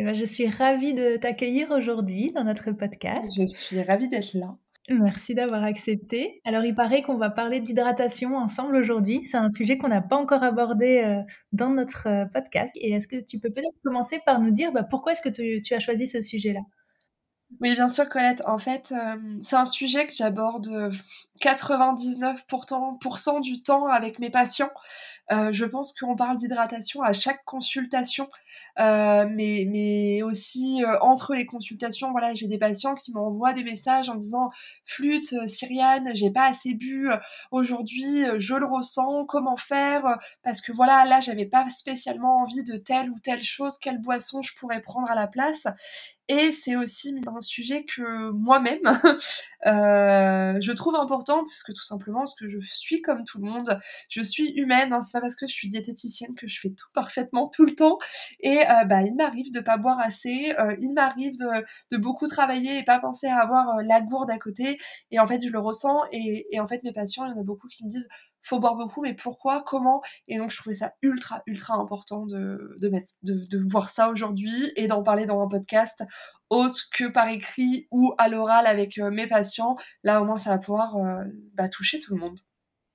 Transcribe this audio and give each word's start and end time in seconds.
eh 0.00 0.04
ben, 0.04 0.14
je 0.14 0.24
suis 0.24 0.46
ravie 0.46 0.94
de 0.94 1.16
t'accueillir 1.16 1.72
aujourd'hui 1.72 2.30
dans 2.32 2.44
notre 2.44 2.70
podcast. 2.70 3.32
Je 3.36 3.48
suis 3.48 3.82
ravie 3.82 4.08
d'être 4.08 4.34
là. 4.34 4.56
Merci 4.88 5.34
d'avoir 5.34 5.64
accepté. 5.64 6.40
Alors, 6.44 6.62
il 6.64 6.72
paraît 6.72 7.02
qu'on 7.02 7.16
va 7.16 7.30
parler 7.30 7.58
d'hydratation 7.58 8.36
ensemble 8.36 8.76
aujourd'hui. 8.76 9.26
C'est 9.26 9.38
un 9.38 9.50
sujet 9.50 9.76
qu'on 9.76 9.88
n'a 9.88 10.00
pas 10.00 10.14
encore 10.14 10.44
abordé 10.44 11.02
euh, 11.04 11.20
dans 11.50 11.70
notre 11.70 12.06
euh, 12.06 12.26
podcast. 12.26 12.72
Et 12.76 12.92
est-ce 12.92 13.08
que 13.08 13.16
tu 13.16 13.40
peux 13.40 13.50
peut-être 13.50 13.74
commencer 13.84 14.20
par 14.24 14.38
nous 14.38 14.52
dire 14.52 14.70
bah, 14.70 14.84
pourquoi 14.84 15.12
est-ce 15.12 15.22
que 15.22 15.60
tu, 15.60 15.74
as 15.74 15.80
choisi 15.80 16.06
ce 16.06 16.20
sujet-là? 16.20 16.60
Oui, 17.60 17.74
bien 17.74 17.88
sûr, 17.88 18.08
Colette. 18.08 18.40
En 18.46 18.58
fait, 18.58 18.92
euh, 18.92 19.16
c'est 19.40 19.56
un 19.56 19.64
sujet 19.64 20.06
que 20.06 20.14
j'aborde 20.14 20.92
99% 21.42 23.40
du 23.40 23.62
temps 23.64 23.88
avec 23.88 24.20
mes 24.20 24.30
patients. 24.30 24.70
je 25.30 25.64
pense 25.64 25.92
qu'on 25.92 26.14
parle 26.14 26.36
d'hydratation 26.36 27.02
à 27.02 27.12
chaque 27.12 27.44
consultation. 27.44 28.28
Euh, 28.78 29.26
mais, 29.28 30.22
aussi 30.22 30.84
euh, 30.84 30.98
entre 31.00 31.34
les 31.34 31.46
consultations, 31.46 32.12
voilà, 32.12 32.34
j'ai 32.34 32.46
des 32.46 32.58
patients 32.58 32.94
qui 32.94 33.12
m'envoient 33.12 33.52
des 33.52 33.64
messages 33.64 34.08
en 34.08 34.14
disant 34.14 34.50
flûte, 34.84 35.32
euh, 35.32 35.46
Cyriane, 35.46 36.10
j'ai 36.14 36.30
pas 36.30 36.46
assez 36.46 36.74
bu 36.74 37.08
aujourd'hui, 37.50 38.24
je 38.36 38.54
le 38.54 38.66
ressens, 38.66 39.24
comment 39.26 39.56
faire 39.56 40.18
Parce 40.42 40.60
que 40.60 40.72
voilà, 40.72 41.04
là, 41.04 41.20
j'avais 41.20 41.46
pas 41.46 41.68
spécialement 41.68 42.36
envie 42.40 42.62
de 42.64 42.76
telle 42.76 43.10
ou 43.10 43.18
telle 43.18 43.42
chose, 43.42 43.78
quelle 43.78 44.00
boisson 44.00 44.42
je 44.42 44.52
pourrais 44.58 44.80
prendre 44.80 45.10
à 45.10 45.14
la 45.14 45.26
place. 45.26 45.66
Et 46.28 46.50
c'est 46.50 46.76
aussi 46.76 47.18
un 47.26 47.40
sujet 47.40 47.84
que 47.84 48.30
moi-même, 48.32 48.82
euh, 49.66 50.60
je 50.60 50.72
trouve 50.72 50.94
important, 50.94 51.44
puisque 51.46 51.72
tout 51.72 51.82
simplement, 51.82 52.18
parce 52.20 52.34
que 52.34 52.48
je 52.48 52.58
suis 52.60 53.00
comme 53.00 53.24
tout 53.24 53.38
le 53.38 53.48
monde, 53.50 53.80
je 54.10 54.20
suis 54.20 54.50
humaine, 54.52 54.92
hein, 54.92 55.00
c'est 55.00 55.12
pas 55.12 55.22
parce 55.22 55.36
que 55.36 55.46
je 55.46 55.54
suis 55.54 55.68
diététicienne 55.68 56.34
que 56.34 56.46
je 56.46 56.60
fais 56.60 56.68
tout 56.68 56.88
parfaitement 56.92 57.48
tout 57.48 57.64
le 57.64 57.74
temps. 57.74 57.98
Et 58.40 58.58
euh, 58.60 58.84
bah, 58.84 59.02
il 59.02 59.14
m'arrive 59.14 59.50
de 59.52 59.60
pas 59.60 59.78
boire 59.78 59.98
assez, 60.00 60.54
euh, 60.58 60.76
il 60.80 60.92
m'arrive 60.92 61.38
de, 61.90 61.96
beaucoup 61.96 62.26
travailler 62.26 62.78
et 62.78 62.84
pas 62.84 62.98
penser 62.98 63.26
à 63.26 63.38
avoir 63.38 63.82
la 63.82 64.02
gourde 64.02 64.30
à 64.30 64.38
côté. 64.38 64.78
Et 65.10 65.18
en 65.18 65.26
fait, 65.26 65.40
je 65.40 65.50
le 65.50 65.58
ressens. 65.58 66.02
Et, 66.12 66.46
et 66.54 66.60
en 66.60 66.66
fait, 66.66 66.82
mes 66.82 66.92
patients, 66.92 67.24
il 67.24 67.30
y 67.30 67.32
en 67.32 67.40
a 67.40 67.44
beaucoup 67.44 67.68
qui 67.68 67.84
me 67.84 67.90
disent 67.90 68.08
faut 68.48 68.60
boire 68.60 68.76
beaucoup, 68.76 69.02
mais 69.02 69.14
pourquoi, 69.14 69.62
comment? 69.66 70.02
Et 70.26 70.38
donc 70.38 70.50
je 70.50 70.56
trouvais 70.56 70.74
ça 70.74 70.92
ultra, 71.02 71.42
ultra 71.46 71.74
important 71.74 72.26
de, 72.26 72.76
de, 72.80 72.88
mettre, 72.88 73.10
de, 73.22 73.44
de 73.46 73.58
voir 73.58 73.88
ça 73.88 74.08
aujourd'hui 74.10 74.72
et 74.76 74.86
d'en 74.86 75.02
parler 75.02 75.26
dans 75.26 75.40
un 75.42 75.48
podcast 75.48 76.02
autre 76.50 76.78
que 76.92 77.04
par 77.04 77.28
écrit 77.28 77.88
ou 77.90 78.14
à 78.18 78.28
l'oral 78.28 78.66
avec 78.66 78.98
euh, 78.98 79.10
mes 79.10 79.26
patients. 79.26 79.76
Là, 80.02 80.22
au 80.22 80.24
moins, 80.24 80.38
ça 80.38 80.50
va 80.50 80.58
pouvoir 80.58 80.96
euh, 80.96 81.24
bah, 81.54 81.68
toucher 81.68 82.00
tout 82.00 82.14
le 82.14 82.20
monde. 82.20 82.38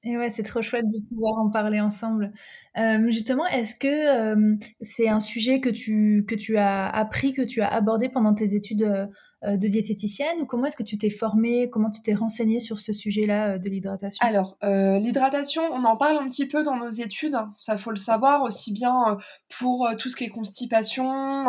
Et 0.06 0.18
ouais, 0.18 0.30
c'est 0.30 0.44
trop 0.44 0.62
chouette 0.62 0.84
de 0.84 1.08
pouvoir 1.08 1.38
en 1.38 1.50
parler 1.50 1.80
ensemble. 1.80 2.34
Euh, 2.78 3.10
justement, 3.12 3.46
est-ce 3.48 3.74
que 3.76 4.58
c'est 4.82 5.08
un 5.08 5.22
sujet 5.22 5.62
que 5.62 5.70
tu, 5.70 6.26
que 6.28 6.36
tu 6.36 6.58
as 6.58 6.90
appris, 6.90 7.32
que 7.32 7.42
tu 7.42 7.62
as 7.62 7.70
abordé 7.70 8.10
pendant 8.10 8.34
tes 8.34 8.54
études 8.54 9.10
de 9.46 9.68
diététicienne 9.68 10.42
ou 10.42 10.46
comment 10.46 10.66
est-ce 10.66 10.78
que 10.78 10.84
tu 10.84 10.98
t'es 10.98 11.10
formée, 11.10 11.70
comment 11.70 11.90
tu 11.90 12.02
t'es 12.02 12.14
renseignée 12.14 12.60
sur 12.60 12.80
ce 12.80 12.94
sujet-là 12.94 13.54
euh, 13.54 13.58
de 13.58 13.70
l'hydratation? 13.70 14.26
Alors, 14.26 14.58
euh, 14.64 15.00
l'hydratation, 15.00 15.64
on 15.72 15.84
en 15.84 15.98
parle 15.98 16.24
un 16.24 16.30
petit 16.30 16.48
peu 16.48 16.64
dans 16.64 16.78
nos 16.78 16.90
études, 16.90 17.38
ça 17.58 17.78
faut 17.78 17.92
le 17.92 17.98
savoir, 17.98 18.44
aussi 18.44 18.72
bien 18.72 19.18
pour 19.58 19.90
tout 20.00 20.10
ce 20.10 20.16
qui 20.16 20.24
est 20.26 20.30
constipation, 20.30 21.46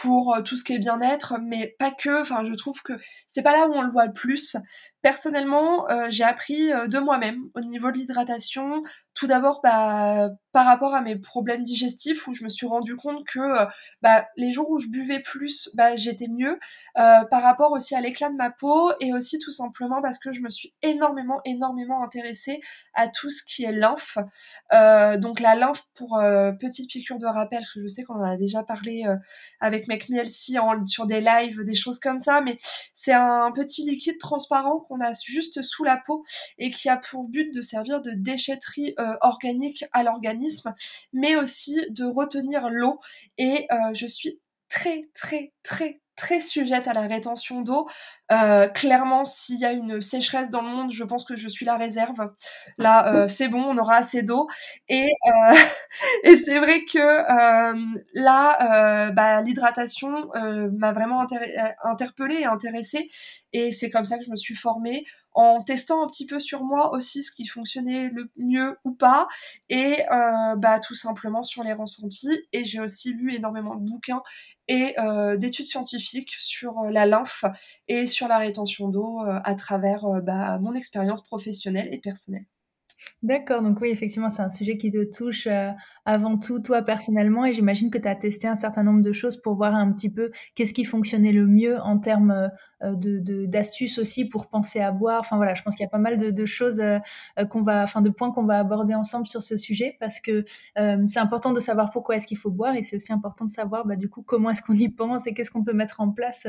pour 0.00 0.36
tout 0.44 0.56
ce 0.56 0.64
qui 0.64 0.74
est 0.74 0.78
bien-être, 0.78 1.38
mais 1.42 1.74
pas 1.78 1.90
que, 1.90 2.20
enfin 2.20 2.44
je 2.44 2.52
trouve 2.54 2.82
que 2.82 2.92
c'est 3.26 3.42
pas 3.42 3.52
là 3.52 3.66
où 3.68 3.72
on 3.72 3.82
le 3.82 3.90
voit 3.90 4.06
le 4.06 4.12
plus. 4.12 4.56
Personnellement, 5.02 5.86
j'ai 6.08 6.24
appris 6.24 6.68
de 6.68 6.98
moi-même 6.98 7.44
au 7.54 7.60
niveau 7.60 7.90
de 7.90 7.96
l'hydratation, 7.96 8.82
tout 9.14 9.26
d'abord 9.26 9.60
bah, 9.62 10.30
par 10.56 10.64
rapport 10.64 10.94
à 10.94 11.02
mes 11.02 11.16
problèmes 11.16 11.62
digestifs 11.62 12.26
où 12.26 12.32
je 12.32 12.42
me 12.42 12.48
suis 12.48 12.66
rendu 12.66 12.96
compte 12.96 13.26
que 13.26 13.38
euh, 13.38 13.66
bah, 14.00 14.26
les 14.38 14.52
jours 14.52 14.70
où 14.70 14.78
je 14.78 14.88
buvais 14.88 15.20
plus, 15.20 15.68
bah, 15.74 15.96
j'étais 15.96 16.28
mieux. 16.28 16.58
Euh, 16.98 17.24
par 17.30 17.42
rapport 17.42 17.72
aussi 17.72 17.94
à 17.94 18.00
l'éclat 18.00 18.30
de 18.30 18.36
ma 18.36 18.50
peau 18.50 18.90
et 19.00 19.12
aussi 19.12 19.38
tout 19.38 19.50
simplement 19.50 20.00
parce 20.00 20.18
que 20.18 20.32
je 20.32 20.40
me 20.40 20.48
suis 20.48 20.72
énormément, 20.80 21.42
énormément 21.44 22.02
intéressée 22.02 22.62
à 22.94 23.06
tout 23.06 23.28
ce 23.28 23.42
qui 23.44 23.64
est 23.64 23.72
lymphe. 23.72 24.16
Euh, 24.72 25.18
donc 25.18 25.40
la 25.40 25.54
lymphe, 25.56 25.82
pour 25.94 26.18
petite 26.58 26.88
piqûre 26.88 27.18
de 27.18 27.26
rappel, 27.26 27.58
parce 27.58 27.74
que 27.74 27.82
je 27.82 27.88
sais 27.88 28.02
qu'on 28.02 28.14
en 28.14 28.24
a 28.24 28.38
déjà 28.38 28.62
parlé 28.62 29.04
avec 29.60 29.85
McMielsi 29.88 30.56
sur 30.86 31.06
des 31.06 31.20
lives, 31.20 31.62
des 31.64 31.74
choses 31.74 31.98
comme 31.98 32.18
ça, 32.18 32.40
mais 32.40 32.56
c'est 32.94 33.12
un 33.12 33.50
petit 33.52 33.84
liquide 33.84 34.18
transparent 34.18 34.80
qu'on 34.80 35.00
a 35.00 35.12
juste 35.12 35.62
sous 35.62 35.84
la 35.84 35.96
peau 35.96 36.24
et 36.58 36.70
qui 36.70 36.88
a 36.88 36.96
pour 36.96 37.24
but 37.24 37.52
de 37.54 37.62
servir 37.62 38.02
de 38.02 38.12
déchetterie 38.12 38.94
euh, 38.98 39.16
organique 39.20 39.84
à 39.92 40.02
l'organisme, 40.02 40.74
mais 41.12 41.36
aussi 41.36 41.78
de 41.90 42.04
retenir 42.04 42.68
l'eau. 42.70 43.00
Et 43.38 43.66
euh, 43.70 43.94
je 43.94 44.06
suis 44.06 44.40
très, 44.68 45.08
très, 45.14 45.52
très, 45.62 46.00
très 46.16 46.40
sujette 46.40 46.88
à 46.88 46.92
la 46.92 47.02
rétention 47.02 47.60
d'eau. 47.60 47.86
Euh, 48.32 48.68
clairement, 48.68 49.24
s'il 49.24 49.58
y 49.58 49.64
a 49.64 49.72
une 49.72 50.00
sécheresse 50.00 50.50
dans 50.50 50.62
le 50.62 50.68
monde, 50.68 50.90
je 50.90 51.04
pense 51.04 51.24
que 51.24 51.36
je 51.36 51.48
suis 51.48 51.64
la 51.64 51.76
réserve. 51.76 52.32
Là, 52.78 53.28
c'est 53.28 53.48
bon, 53.48 53.62
on 53.62 53.78
aura 53.78 53.96
assez 53.96 54.22
d'eau. 54.22 54.48
Et, 54.88 55.08
et 56.24 56.36
c'est 56.36 56.58
vrai 56.58 56.84
que 56.84 56.98
là, 58.14 59.10
bah, 59.12 59.42
l'hydratation 59.42 60.30
m'a 60.34 60.92
vraiment 60.92 61.24
interpellée 61.84 62.40
et 62.40 62.46
intéressée. 62.46 63.10
Et 63.52 63.72
c'est 63.72 63.90
comme 63.90 64.04
ça 64.04 64.18
que 64.18 64.24
je 64.24 64.30
me 64.30 64.36
suis 64.36 64.54
formée 64.54 65.06
en 65.36 65.62
testant 65.62 66.02
un 66.02 66.08
petit 66.08 66.26
peu 66.26 66.40
sur 66.40 66.64
moi 66.64 66.92
aussi 66.94 67.22
ce 67.22 67.30
qui 67.30 67.46
fonctionnait 67.46 68.08
le 68.08 68.30
mieux 68.38 68.78
ou 68.84 68.92
pas, 68.92 69.28
et 69.68 70.02
euh, 70.10 70.56
bah, 70.56 70.80
tout 70.80 70.94
simplement 70.94 71.42
sur 71.42 71.62
les 71.62 71.74
ressentis. 71.74 72.46
Et 72.54 72.64
j'ai 72.64 72.80
aussi 72.80 73.12
lu 73.12 73.34
énormément 73.34 73.76
de 73.76 73.84
bouquins 73.84 74.22
et 74.66 74.98
euh, 74.98 75.36
d'études 75.36 75.66
scientifiques 75.66 76.34
sur 76.38 76.80
euh, 76.80 76.90
la 76.90 77.04
lymphe 77.04 77.44
et 77.86 78.06
sur 78.06 78.15
la 78.22 78.38
rétention 78.38 78.88
d'eau 78.88 79.20
à 79.20 79.54
travers 79.54 80.06
bah, 80.22 80.58
mon 80.58 80.74
expérience 80.74 81.22
professionnelle 81.22 81.88
et 81.92 81.98
personnelle. 81.98 82.46
D'accord, 83.22 83.62
donc 83.62 83.80
oui, 83.80 83.88
effectivement, 83.88 84.30
c'est 84.30 84.42
un 84.42 84.50
sujet 84.50 84.76
qui 84.76 84.90
te 84.90 85.04
touche 85.04 85.46
euh, 85.46 85.70
avant 86.04 86.38
tout, 86.38 86.60
toi 86.60 86.82
personnellement, 86.82 87.44
et 87.44 87.52
j'imagine 87.52 87.90
que 87.90 87.98
tu 87.98 88.08
as 88.08 88.14
testé 88.14 88.46
un 88.46 88.54
certain 88.54 88.82
nombre 88.82 89.02
de 89.02 89.12
choses 89.12 89.40
pour 89.40 89.54
voir 89.54 89.74
un 89.74 89.90
petit 89.92 90.10
peu 90.10 90.30
qu'est-ce 90.54 90.72
qui 90.72 90.84
fonctionnait 90.84 91.32
le 91.32 91.46
mieux 91.46 91.78
en 91.80 91.98
termes 91.98 92.50
euh, 92.82 92.94
d'astuces 93.46 93.98
aussi 93.98 94.28
pour 94.28 94.48
penser 94.48 94.80
à 94.80 94.92
boire. 94.92 95.20
Enfin 95.20 95.36
voilà, 95.36 95.54
je 95.54 95.62
pense 95.62 95.74
qu'il 95.74 95.84
y 95.84 95.86
a 95.86 95.90
pas 95.90 95.98
mal 95.98 96.18
de, 96.18 96.46
choses 96.46 96.80
euh, 96.80 96.98
qu'on 97.50 97.62
va, 97.62 97.82
enfin 97.82 98.00
de 98.00 98.10
points 98.10 98.32
qu'on 98.32 98.44
va 98.44 98.58
aborder 98.58 98.94
ensemble 98.94 99.26
sur 99.26 99.42
ce 99.42 99.56
sujet 99.56 99.96
parce 99.98 100.20
que 100.20 100.44
c'est 101.06 101.18
important 101.18 101.52
de 101.52 101.60
savoir 101.60 101.90
pourquoi 101.90 102.16
est-ce 102.16 102.26
qu'il 102.26 102.38
faut 102.38 102.50
boire 102.50 102.76
et 102.76 102.82
c'est 102.82 102.96
aussi 102.96 103.12
important 103.12 103.44
de 103.44 103.50
savoir 103.50 103.86
bah, 103.86 103.96
du 103.96 104.08
coup 104.08 104.22
comment 104.22 104.50
est-ce 104.50 104.62
qu'on 104.62 104.74
y 104.74 104.88
pense 104.88 105.26
et 105.26 105.34
qu'est-ce 105.34 105.50
qu'on 105.50 105.64
peut 105.64 105.72
mettre 105.72 106.00
en 106.00 106.10
place 106.10 106.46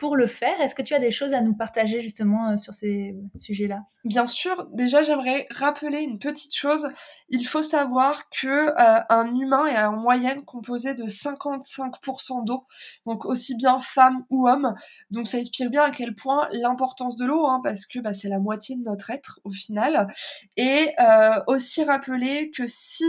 pour 0.00 0.16
le 0.16 0.26
faire. 0.26 0.58
Est-ce 0.60 0.74
que 0.74 0.82
tu 0.82 0.94
as 0.94 0.98
des 0.98 1.10
choses 1.10 1.34
à 1.34 1.42
nous 1.42 1.54
partager 1.54 2.00
justement 2.00 2.56
sur 2.56 2.72
ces 2.72 3.14
sujets-là? 3.36 3.82
Bien 4.04 4.26
sûr, 4.26 4.66
déjà 4.72 5.02
j'aimerais 5.02 5.46
rappeler 5.50 6.00
une 6.00 6.18
petite 6.18 6.56
chose. 6.56 6.88
Il 7.28 7.46
faut 7.46 7.60
savoir 7.62 8.30
que 8.30 8.48
euh, 8.48 9.00
un 9.10 9.28
humain 9.28 9.66
est 9.66 9.84
en 9.84 9.96
moyenne 9.96 10.42
composé 10.46 10.94
de 10.94 11.04
55% 11.04 12.46
d'eau, 12.46 12.66
donc 13.04 13.26
aussi 13.26 13.54
bien 13.56 13.80
femme 13.82 14.24
ou 14.30 14.48
homme. 14.48 14.74
Donc 15.10 15.28
ça 15.28 15.38
explique 15.38 15.70
bien 15.70 15.84
à 15.84 15.90
quel 15.90 16.14
point 16.14 16.48
l'importance 16.50 17.16
de 17.16 17.26
l'eau, 17.26 17.46
hein, 17.46 17.60
parce 17.62 17.84
que 17.84 17.98
bah, 17.98 18.14
c'est 18.14 18.30
la 18.30 18.38
moitié 18.38 18.76
de 18.76 18.82
notre 18.82 19.10
être 19.10 19.38
au 19.44 19.50
final. 19.50 20.12
Et 20.56 20.94
euh, 20.98 21.40
aussi 21.46 21.84
rappeler 21.84 22.50
que 22.56 22.66
si 22.66 23.04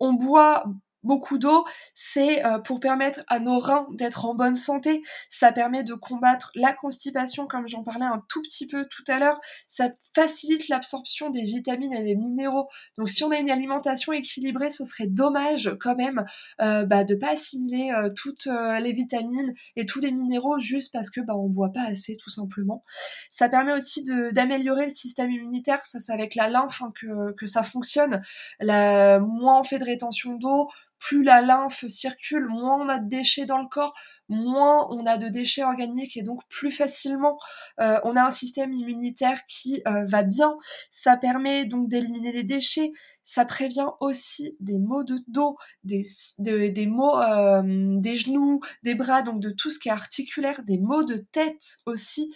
on 0.00 0.12
boit 0.12 0.64
beaucoup 1.06 1.38
d'eau, 1.38 1.64
c'est 1.94 2.44
euh, 2.44 2.58
pour 2.58 2.80
permettre 2.80 3.20
à 3.28 3.38
nos 3.38 3.58
reins 3.58 3.86
d'être 3.92 4.24
en 4.24 4.34
bonne 4.34 4.56
santé. 4.56 5.02
Ça 5.28 5.52
permet 5.52 5.84
de 5.84 5.94
combattre 5.94 6.50
la 6.54 6.72
constipation, 6.72 7.46
comme 7.46 7.68
j'en 7.68 7.82
parlais 7.82 8.04
un 8.04 8.22
tout 8.28 8.42
petit 8.42 8.66
peu 8.66 8.84
tout 8.86 9.04
à 9.08 9.18
l'heure. 9.18 9.40
Ça 9.66 9.90
facilite 10.14 10.68
l'absorption 10.68 11.30
des 11.30 11.44
vitamines 11.44 11.94
et 11.94 12.04
des 12.04 12.16
minéraux. 12.16 12.68
Donc 12.98 13.10
si 13.10 13.24
on 13.24 13.30
a 13.30 13.38
une 13.38 13.50
alimentation 13.50 14.12
équilibrée, 14.12 14.70
ce 14.70 14.84
serait 14.84 15.06
dommage 15.06 15.76
quand 15.80 15.96
même 15.96 16.24
euh, 16.60 16.84
bah, 16.84 17.04
de 17.04 17.14
pas 17.14 17.32
assimiler 17.32 17.92
euh, 17.96 18.08
toutes 18.14 18.46
euh, 18.46 18.78
les 18.80 18.92
vitamines 18.92 19.54
et 19.76 19.86
tous 19.86 20.00
les 20.00 20.10
minéraux 20.10 20.58
juste 20.58 20.92
parce 20.92 21.10
que 21.10 21.20
bah, 21.20 21.34
on 21.36 21.48
boit 21.48 21.72
pas 21.72 21.84
assez 21.84 22.16
tout 22.16 22.30
simplement. 22.30 22.84
Ça 23.30 23.48
permet 23.48 23.72
aussi 23.72 24.04
d'améliorer 24.32 24.84
le 24.84 24.90
système 24.90 25.30
immunitaire. 25.30 25.84
Ça 25.84 26.00
c'est 26.00 26.12
avec 26.12 26.34
la 26.34 26.48
lymphe 26.48 26.82
hein, 26.82 26.92
que, 27.36 27.46
ça 27.46 27.62
fonctionne. 27.62 28.18
Moins 28.60 29.60
on 29.60 29.64
fait 29.64 29.78
de 29.78 29.84
rétention 29.84 30.34
d'eau, 30.34 30.68
plus 30.98 31.22
la 31.22 31.40
lymphe 31.40 31.86
circule, 31.88 32.46
moins 32.46 32.80
on 32.80 32.88
a 32.88 32.98
de 32.98 33.08
déchets 33.08 33.46
dans 33.46 33.58
le 33.58 33.68
corps, 33.68 33.94
moins 34.28 34.86
on 34.90 35.06
a 35.06 35.18
de 35.18 35.28
déchets 35.28 35.62
organiques 35.62 36.16
et 36.16 36.22
donc 36.22 36.40
plus 36.48 36.70
facilement 36.70 37.38
euh, 37.80 38.00
on 38.04 38.16
a 38.16 38.22
un 38.22 38.30
système 38.30 38.72
immunitaire 38.72 39.40
qui 39.46 39.82
euh, 39.86 40.04
va 40.06 40.22
bien. 40.22 40.56
Ça 40.90 41.16
permet 41.16 41.66
donc 41.66 41.88
d'éliminer 41.88 42.32
les 42.32 42.44
déchets. 42.44 42.92
Ça 43.28 43.44
prévient 43.44 43.88
aussi 43.98 44.56
des 44.60 44.78
maux 44.78 45.02
de 45.02 45.18
dos, 45.26 45.56
des, 45.82 46.06
des 46.38 46.86
maux 46.86 47.18
euh, 47.18 47.60
des 47.98 48.14
genoux, 48.14 48.60
des 48.84 48.94
bras, 48.94 49.22
donc 49.22 49.40
de 49.40 49.50
tout 49.50 49.70
ce 49.70 49.80
qui 49.80 49.88
est 49.88 49.92
articulaire, 49.92 50.62
des 50.62 50.78
maux 50.78 51.02
de 51.02 51.16
tête 51.32 51.78
aussi. 51.86 52.32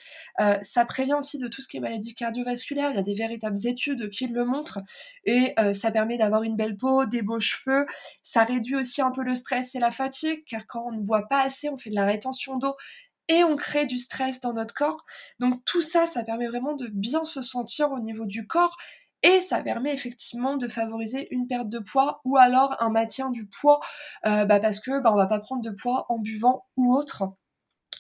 ça 0.63 0.85
prévient 0.85 1.15
aussi 1.15 1.39
de 1.39 1.47
tout 1.47 1.63
ce 1.63 1.69
qui 1.69 1.77
est 1.77 1.81
maladie 1.81 2.15
cardiovasculaire. 2.15 2.91
Il 2.91 2.97
y 2.97 2.99
a 2.99 3.03
des 3.03 3.15
véritables 3.15 3.65
études 3.67 4.11
qui 4.11 4.27
le 4.27 4.45
montrent. 4.45 4.81
Et 5.25 5.55
ça 5.73 5.93
permet 5.93 6.19
d'avoir 6.19 6.43
une 6.43 6.57
belle 6.57 6.77
peau, 6.77 7.07
des 7.07 7.23
beaux 7.23 7.39
cheveux. 7.39 7.87
Ça 8.23 8.45
réduit 8.45 8.77
aussi 8.77 9.01
un 9.01 9.13
peu 9.13 9.23
le 9.23 9.35
stress 9.35 9.75
et 9.75 9.79
la 9.79 9.93
fatigue, 9.93 10.45
car 10.47 10.67
quand 10.67 10.87
on 10.87 10.93
ne 10.93 11.03
boit 11.03 11.29
pas 11.29 11.43
assez, 11.43 11.69
on 11.69 11.79
fait 11.79 11.91
de 11.91 11.95
la 11.95 12.07
rétention 12.07 12.59
d'eau 12.59 12.75
et 13.31 13.45
on 13.45 13.55
crée 13.55 13.87
du 13.87 13.97
stress 13.97 14.41
dans 14.41 14.53
notre 14.53 14.75
corps. 14.75 15.07
Donc 15.39 15.65
tout 15.65 15.83
ça, 15.83 16.07
ça 16.07 16.25
permet 16.25 16.49
vraiment 16.49 16.75
de 16.75 16.89
bien 16.89 17.25
se 17.25 17.43
sentir 17.43 17.93
au 17.93 18.01
niveau 18.01 18.27
du 18.27 18.47
corps 18.47 18.77
et 19.23 19.41
ça 19.41 19.63
permet 19.63 19.93
effectivement 19.95 20.57
de 20.57 20.69
favoriser 20.69 21.29
une 21.35 21.47
perte 21.47 21.69
de 21.69 21.79
poids 21.79 22.21
ou 22.25 22.37
alors 22.37 22.77
un 22.81 22.91
maintien 22.91 23.31
du 23.31 23.47
poids 23.47 23.81
euh, 24.27 24.45
bah 24.45 24.61
parce 24.61 24.81
que 24.81 25.01
bah, 25.03 25.13
on 25.13 25.17
va 25.17 25.27
pas 25.27 25.41
prendre 25.41 25.63
de 25.63 25.71
poids 25.71 26.07
en 26.09 26.19
buvant 26.19 26.67
ou 26.77 26.95
autre. 26.95 27.25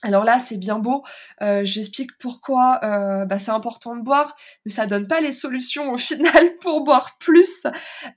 Alors 0.02 0.24
là, 0.24 0.38
c'est 0.38 0.56
bien 0.56 0.78
beau. 0.78 1.04
Euh, 1.42 1.60
j'explique 1.64 2.16
pourquoi 2.18 2.80
euh, 2.82 3.26
bah, 3.26 3.38
c'est 3.38 3.50
important 3.50 3.94
de 3.96 4.02
boire, 4.02 4.34
mais 4.64 4.72
ça 4.72 4.86
donne 4.86 5.06
pas 5.06 5.20
les 5.20 5.32
solutions 5.32 5.92
au 5.92 5.98
final 5.98 6.56
pour 6.60 6.84
boire 6.84 7.18
plus. 7.18 7.66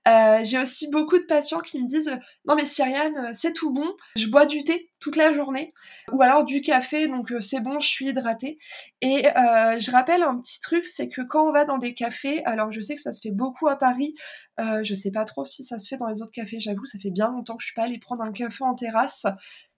Euh, 0.07 0.39
j'ai 0.43 0.59
aussi 0.59 0.89
beaucoup 0.89 1.17
de 1.17 1.25
patients 1.25 1.59
qui 1.59 1.81
me 1.81 1.87
disent 1.87 2.17
non 2.45 2.55
mais 2.55 2.63
Cyriane, 2.63 3.33
c'est 3.33 3.51
tout 3.51 3.73
bon. 3.73 3.93
Je 4.15 4.27
bois 4.27 4.45
du 4.45 4.63
thé 4.63 4.91
toute 4.99 5.17
la 5.17 5.33
journée, 5.33 5.73
ou 6.13 6.21
alors 6.21 6.45
du 6.45 6.61
café, 6.61 7.09
donc 7.09 7.33
c'est 7.41 7.59
bon, 7.59 7.81
je 7.81 7.87
suis 7.87 8.07
hydratée. 8.07 8.57
Et 9.01 9.23
je 9.25 9.91
rappelle 9.91 10.23
un 10.23 10.37
petit 10.37 10.61
truc, 10.61 10.87
c'est 10.87 11.09
que 11.09 11.21
quand 11.21 11.45
on 11.45 11.51
va 11.51 11.65
dans 11.65 11.77
des 11.77 11.93
cafés, 11.93 12.41
alors 12.45 12.71
je 12.71 12.79
sais 12.79 12.95
que 12.95 13.01
ça 13.01 13.11
se 13.11 13.19
fait 13.19 13.33
beaucoup 13.33 13.67
à 13.67 13.75
Paris. 13.75 14.15
je 14.57 14.95
sais 14.95 15.11
pas 15.11 15.25
trop 15.25 15.43
si 15.43 15.65
ça 15.65 15.77
se 15.77 15.89
fait 15.89 15.97
dans 15.97 16.07
les 16.07 16.21
autres 16.21 16.31
cafés. 16.31 16.61
J'avoue, 16.61 16.85
ça 16.85 16.99
fait 16.99 17.11
bien 17.11 17.29
longtemps 17.29 17.57
que 17.57 17.63
je 17.63 17.67
suis 17.67 17.75
pas 17.75 17.83
allée 17.83 17.99
prendre 17.99 18.23
un 18.23 18.31
café 18.31 18.63
en 18.63 18.75
terrasse 18.75 19.25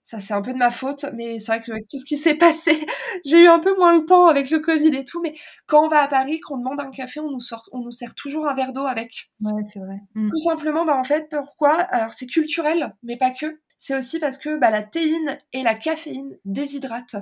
ça 0.06 0.20
c'est 0.20 0.34
un 0.34 0.40
peu 0.40 0.52
de 0.52 0.58
ma 0.58 0.70
faute, 0.70 1.04
mais 1.14 1.40
c'est 1.40 1.46
vrai 1.50 1.60
que 1.60 1.72
tout 1.90 1.98
ce 1.98 2.04
qui 2.04 2.16
s'est 2.16 2.36
passé, 2.36 2.86
j'ai 3.26 3.40
eu 3.40 3.48
un 3.48 3.58
peu 3.58 3.74
moins 3.74 3.98
le 3.98 4.04
temps 4.04 4.28
avec 4.28 4.50
le 4.50 4.60
Covid 4.60 4.94
et 4.94 5.04
tout, 5.04 5.20
mais 5.20 5.34
quand 5.66 5.84
on 5.84 5.88
va 5.88 6.00
à 6.00 6.06
Paris, 6.06 6.38
qu'on 6.38 6.58
demande 6.58 6.80
un 6.80 6.92
café, 6.92 7.18
on 7.18 7.28
nous, 7.28 7.40
sort, 7.40 7.68
on 7.72 7.80
nous 7.80 7.90
sert 7.90 8.14
toujours 8.14 8.48
un 8.48 8.54
verre 8.54 8.72
d'eau 8.72 8.86
avec. 8.86 9.32
Ouais, 9.40 9.64
c'est 9.64 9.80
vrai. 9.80 9.96
Mm. 10.14 10.30
Tout 10.30 10.40
simplement, 10.42 10.84
bah 10.84 10.96
en 10.96 11.02
fait, 11.02 11.28
pourquoi? 11.28 11.74
Alors 11.74 12.12
c'est 12.12 12.26
culturel, 12.26 12.94
mais 13.02 13.16
pas 13.16 13.32
que. 13.32 13.58
C'est 13.78 13.96
aussi 13.96 14.18
parce 14.20 14.38
que 14.38 14.58
bah, 14.58 14.70
la 14.70 14.82
théine 14.82 15.38
et 15.52 15.62
la 15.62 15.74
caféine 15.74 16.38
déshydratent. 16.44 17.16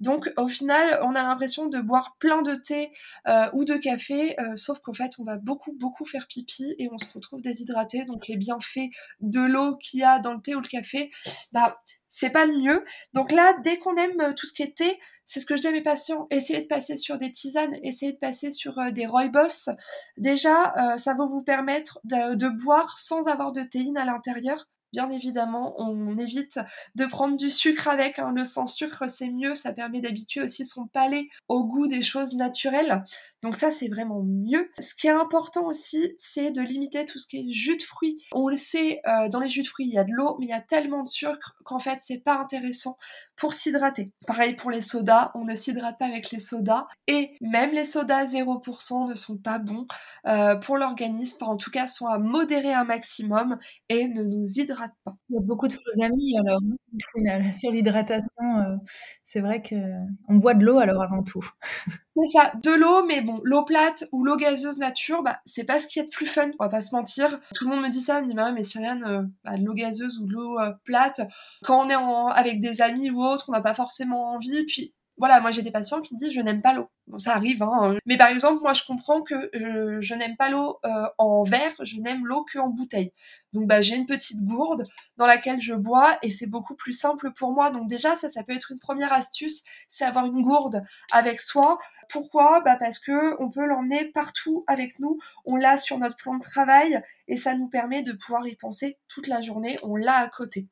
Donc 0.00 0.30
au 0.36 0.48
final, 0.48 0.98
on 1.02 1.14
a 1.14 1.22
l'impression 1.22 1.66
de 1.66 1.80
boire 1.80 2.16
plein 2.18 2.42
de 2.42 2.56
thé 2.56 2.90
euh, 3.26 3.48
ou 3.54 3.64
de 3.64 3.76
café, 3.76 4.38
euh, 4.38 4.54
sauf 4.56 4.80
qu'en 4.80 4.92
fait, 4.92 5.12
on 5.18 5.24
va 5.24 5.38
beaucoup, 5.38 5.72
beaucoup 5.72 6.04
faire 6.04 6.26
pipi 6.26 6.74
et 6.78 6.88
on 6.92 6.98
se 6.98 7.06
retrouve 7.14 7.40
déshydraté. 7.40 8.04
Donc 8.04 8.26
les 8.28 8.36
bienfaits 8.36 8.90
de 9.20 9.40
l'eau 9.40 9.76
qu'il 9.76 10.00
y 10.00 10.02
a 10.02 10.18
dans 10.18 10.34
le 10.34 10.40
thé 10.40 10.54
ou 10.54 10.60
le 10.60 10.68
café, 10.68 11.10
bah 11.52 11.78
c'est 12.14 12.30
pas 12.30 12.46
le 12.46 12.56
mieux. 12.56 12.84
Donc 13.12 13.32
là, 13.32 13.56
dès 13.64 13.76
qu'on 13.78 13.96
aime 13.96 14.20
euh, 14.20 14.32
tout 14.34 14.46
ce 14.46 14.52
qui 14.52 14.62
est 14.62 14.76
thé, 14.76 15.00
c'est 15.24 15.40
ce 15.40 15.46
que 15.46 15.56
je 15.56 15.62
dis 15.62 15.66
à 15.66 15.72
mes 15.72 15.82
patients, 15.82 16.28
essayez 16.30 16.60
de 16.60 16.68
passer 16.68 16.96
sur 16.96 17.18
des 17.18 17.32
tisanes, 17.32 17.76
essayez 17.82 18.12
de 18.12 18.18
passer 18.18 18.52
sur 18.52 18.78
euh, 18.78 18.92
des 18.92 19.04
rooibos. 19.04 19.68
Déjà, 20.16 20.74
euh, 20.76 20.96
ça 20.96 21.14
va 21.14 21.26
vous 21.26 21.42
permettre 21.42 21.98
de, 22.04 22.48
boire 22.48 22.98
sans 22.98 23.26
avoir 23.26 23.50
de 23.50 23.64
théine 23.64 23.96
à 23.96 24.04
l'intérieur. 24.04 24.68
Bien 24.92 25.10
évidemment, 25.10 25.74
on 25.78 26.16
évite 26.16 26.60
de 26.94 27.04
prendre 27.04 27.36
du 27.36 27.50
sucre 27.50 27.88
avec. 27.88 28.20
Hein. 28.20 28.32
Le 28.32 28.44
sans 28.44 28.68
sucre, 28.68 29.10
c'est 29.10 29.30
mieux. 29.30 29.56
Ça 29.56 29.72
permet 29.72 30.00
d'habituer 30.00 30.40
aussi 30.40 30.64
son 30.64 30.86
palais 30.86 31.26
au 31.48 31.64
goût 31.64 31.88
des 31.88 32.02
choses 32.02 32.34
naturelles. 32.34 33.02
Donc 33.44 33.56
ça, 33.56 33.70
c'est 33.70 33.88
vraiment 33.88 34.22
mieux. 34.22 34.70
Ce 34.80 34.94
qui 34.94 35.06
est 35.06 35.10
important 35.10 35.66
aussi, 35.66 36.14
c'est 36.16 36.50
de 36.50 36.62
limiter 36.62 37.04
tout 37.04 37.18
ce 37.18 37.26
qui 37.26 37.36
est 37.36 37.52
jus 37.52 37.76
de 37.76 37.82
fruits. 37.82 38.16
On 38.32 38.48
le 38.48 38.56
sait, 38.56 39.02
euh, 39.06 39.28
dans 39.28 39.38
les 39.38 39.50
jus 39.50 39.60
de 39.60 39.66
fruits, 39.66 39.86
il 39.86 39.92
y 39.92 39.98
a 39.98 40.04
de 40.04 40.12
l'eau, 40.12 40.38
mais 40.40 40.46
il 40.46 40.48
y 40.48 40.54
a 40.54 40.62
tellement 40.62 41.02
de 41.02 41.08
sucre 41.08 41.54
qu'en 41.62 41.78
fait, 41.78 41.98
c'est 42.00 42.20
pas 42.20 42.38
intéressant 42.40 42.96
pour 43.36 43.52
s'hydrater. 43.52 44.12
Pareil 44.26 44.56
pour 44.56 44.70
les 44.70 44.80
sodas, 44.80 45.30
on 45.34 45.44
ne 45.44 45.54
s'hydrate 45.54 45.98
pas 45.98 46.06
avec 46.06 46.30
les 46.30 46.38
sodas. 46.38 46.86
Et 47.06 47.36
même 47.42 47.72
les 47.72 47.84
sodas 47.84 48.24
0% 48.24 49.10
ne 49.10 49.14
sont 49.14 49.36
pas 49.36 49.58
bons 49.58 49.86
euh, 50.26 50.56
pour 50.56 50.78
l'organisme, 50.78 51.44
en 51.44 51.58
tout 51.58 51.70
cas, 51.70 51.86
sont 51.86 52.06
à 52.06 52.16
modérer 52.16 52.72
un 52.72 52.84
maximum 52.84 53.58
et 53.90 54.08
ne 54.08 54.22
nous 54.22 54.46
hydratent 54.58 54.96
pas. 55.04 55.16
Il 55.28 55.34
y 55.34 55.38
a 55.38 55.42
beaucoup 55.42 55.68
de 55.68 55.74
faux 55.74 56.02
amis 56.02 56.34
alors, 56.38 56.60
hein, 56.64 56.76
au 56.94 57.18
final, 57.18 57.52
sur 57.52 57.72
l'hydratation. 57.72 58.58
Euh, 58.58 58.76
c'est 59.22 59.40
vrai 59.40 59.60
qu'on 59.60 60.34
boit 60.36 60.54
de 60.54 60.64
l'eau 60.64 60.78
alors 60.78 61.02
avant 61.02 61.22
tout. 61.22 61.46
C'est 62.16 62.28
ça, 62.30 62.52
de 62.62 62.70
l'eau, 62.70 63.04
mais 63.04 63.22
bon, 63.22 63.40
l'eau 63.42 63.64
plate 63.64 64.04
ou 64.12 64.24
l'eau 64.24 64.36
gazeuse 64.36 64.78
nature, 64.78 65.22
bah, 65.24 65.40
c'est 65.44 65.64
pas 65.64 65.80
ce 65.80 65.88
qui 65.88 65.98
est 65.98 66.04
de 66.04 66.10
plus 66.10 66.26
fun, 66.26 66.50
on 66.60 66.64
va 66.64 66.68
pas 66.68 66.80
se 66.80 66.94
mentir. 66.94 67.40
Tout 67.54 67.64
le 67.64 67.74
monde 67.74 67.82
me 67.82 67.90
dit 67.90 68.00
ça, 68.00 68.22
me 68.22 68.28
dit, 68.28 68.34
bah, 68.34 68.52
mais 68.52 68.62
Cyriane, 68.62 69.04
euh, 69.04 69.22
bah, 69.44 69.56
de 69.58 69.64
l'eau 69.64 69.74
gazeuse 69.74 70.20
ou 70.20 70.26
de 70.26 70.32
l'eau 70.32 70.60
euh, 70.60 70.72
plate, 70.84 71.22
quand 71.64 71.84
on 71.84 71.90
est 71.90 71.96
en, 71.96 72.28
avec 72.28 72.60
des 72.60 72.82
amis 72.82 73.10
ou 73.10 73.20
autres, 73.20 73.46
on 73.48 73.52
n'a 73.52 73.60
pas 73.60 73.74
forcément 73.74 74.32
envie, 74.32 74.64
puis 74.64 74.94
voilà, 75.16 75.40
moi 75.40 75.50
j'ai 75.50 75.62
des 75.62 75.70
patients 75.70 76.00
qui 76.00 76.14
me 76.14 76.18
disent 76.18 76.32
je 76.32 76.40
n'aime 76.40 76.62
pas 76.62 76.72
l'eau. 76.72 76.88
Ça 77.18 77.34
arrive, 77.34 77.62
hein. 77.62 77.98
Mais 78.06 78.16
par 78.16 78.28
exemple, 78.28 78.62
moi 78.62 78.72
je 78.72 78.82
comprends 78.82 79.22
que 79.22 79.50
je, 79.52 80.14
n'aime 80.14 80.36
pas 80.36 80.48
l'eau 80.48 80.78
euh, 80.86 81.06
en 81.18 81.42
verre, 81.42 81.74
je 81.82 82.00
n'aime 82.00 82.26
l'eau 82.26 82.46
qu'en 82.50 82.68
bouteille. 82.68 83.12
Donc 83.52 83.66
bah 83.66 83.82
j'ai 83.82 83.94
une 83.94 84.06
petite 84.06 84.42
gourde 84.42 84.84
dans 85.18 85.26
laquelle 85.26 85.60
je 85.60 85.74
bois 85.74 86.18
et 86.22 86.30
c'est 86.30 86.46
beaucoup 86.46 86.74
plus 86.74 86.94
simple 86.94 87.30
pour 87.36 87.52
moi. 87.52 87.70
Donc 87.70 87.88
déjà 87.88 88.16
ça, 88.16 88.30
ça 88.30 88.42
peut 88.42 88.54
être 88.54 88.72
une 88.72 88.78
première 88.78 89.12
astuce, 89.12 89.64
c'est 89.86 90.04
avoir 90.04 90.24
une 90.24 90.40
gourde 90.40 90.82
avec 91.12 91.40
soi. 91.40 91.78
Pourquoi? 92.08 92.62
Bah 92.62 92.76
parce 92.80 92.98
que 92.98 93.40
on 93.40 93.50
peut 93.50 93.66
l'emmener 93.66 94.06
partout 94.06 94.64
avec 94.66 94.98
nous. 94.98 95.18
On 95.44 95.56
l'a 95.56 95.76
sur 95.76 95.98
notre 95.98 96.16
plan 96.16 96.34
de 96.36 96.42
travail 96.42 97.02
et 97.28 97.36
ça 97.36 97.54
nous 97.54 97.68
permet 97.68 98.02
de 98.02 98.12
pouvoir 98.12 98.46
y 98.46 98.56
penser 98.56 98.98
toute 99.08 99.26
la 99.26 99.42
journée. 99.42 99.76
On 99.82 99.96
l'a 99.96 100.16
à 100.16 100.28
côté. 100.28 100.68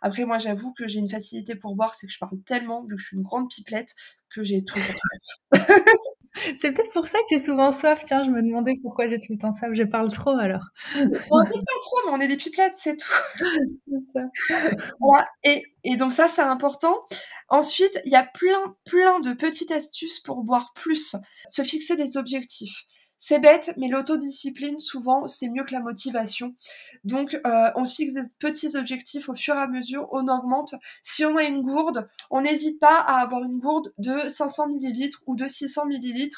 Après, 0.00 0.24
moi, 0.24 0.38
j'avoue 0.38 0.72
que 0.72 0.86
j'ai 0.86 1.00
une 1.00 1.10
facilité 1.10 1.54
pour 1.54 1.74
boire, 1.74 1.94
c'est 1.94 2.06
que 2.06 2.12
je 2.12 2.18
parle 2.18 2.40
tellement, 2.46 2.82
vu 2.82 2.94
que 2.94 3.00
je 3.00 3.06
suis 3.06 3.16
une 3.16 3.22
grande 3.22 3.48
pipelette, 3.48 3.94
que 4.34 4.42
j'ai 4.42 4.64
tout 4.64 4.78
le 4.78 4.84
temps 4.84 5.64
C'est 6.56 6.72
peut-être 6.72 6.92
pour 6.92 7.08
ça 7.08 7.18
que 7.18 7.24
j'ai 7.30 7.38
souvent 7.40 7.72
soif. 7.72 8.02
Tiens, 8.04 8.22
je 8.22 8.30
me 8.30 8.42
demandais 8.42 8.74
pourquoi 8.82 9.08
j'ai 9.08 9.18
tout 9.18 9.32
le 9.32 9.38
temps 9.38 9.52
soif. 9.52 9.70
Je 9.72 9.82
parle 9.82 10.10
trop 10.12 10.36
alors. 10.38 10.62
on 10.94 11.06
ne 11.06 11.18
parle 11.18 11.80
trop, 11.82 11.96
mais 12.06 12.12
on 12.12 12.20
est 12.20 12.28
des 12.28 12.36
pipelettes, 12.36 12.74
c'est 12.76 12.96
tout. 12.96 13.12
ça. 14.12 14.20
Et, 15.42 15.64
et, 15.84 15.96
donc 15.96 16.12
ça, 16.12 16.28
c'est 16.28 16.42
important. 16.42 16.94
Ensuite, 17.48 18.00
il 18.04 18.12
y 18.12 18.16
a 18.16 18.24
plein, 18.24 18.76
plein 18.84 19.20
de 19.20 19.32
petites 19.32 19.72
astuces 19.72 20.20
pour 20.20 20.44
boire 20.44 20.72
plus. 20.74 21.16
Se 21.48 21.62
fixer 21.62 21.96
des 21.96 22.16
objectifs. 22.16 22.84
C'est 23.20 23.40
bête, 23.40 23.74
mais 23.76 23.88
l'autodiscipline, 23.88 24.78
souvent, 24.78 25.26
c'est 25.26 25.48
mieux 25.48 25.64
que 25.64 25.72
la 25.72 25.80
motivation. 25.80 26.54
Donc, 27.02 27.34
euh, 27.34 27.70
on 27.74 27.84
se 27.84 27.96
fixe 27.96 28.14
des 28.14 28.22
petits 28.38 28.76
objectifs 28.76 29.28
au 29.28 29.34
fur 29.34 29.56
et 29.56 29.58
à 29.58 29.66
mesure, 29.66 30.08
on 30.12 30.28
augmente. 30.28 30.74
Si 31.02 31.24
on 31.24 31.36
a 31.36 31.42
une 31.42 31.62
gourde, 31.62 32.08
on 32.30 32.42
n'hésite 32.42 32.78
pas 32.78 32.96
à 33.00 33.20
avoir 33.20 33.42
une 33.42 33.58
gourde 33.58 33.92
de 33.98 34.28
500 34.28 34.68
ml 34.68 35.10
ou 35.26 35.34
de 35.34 35.48
600 35.48 35.86
ml. 35.90 36.28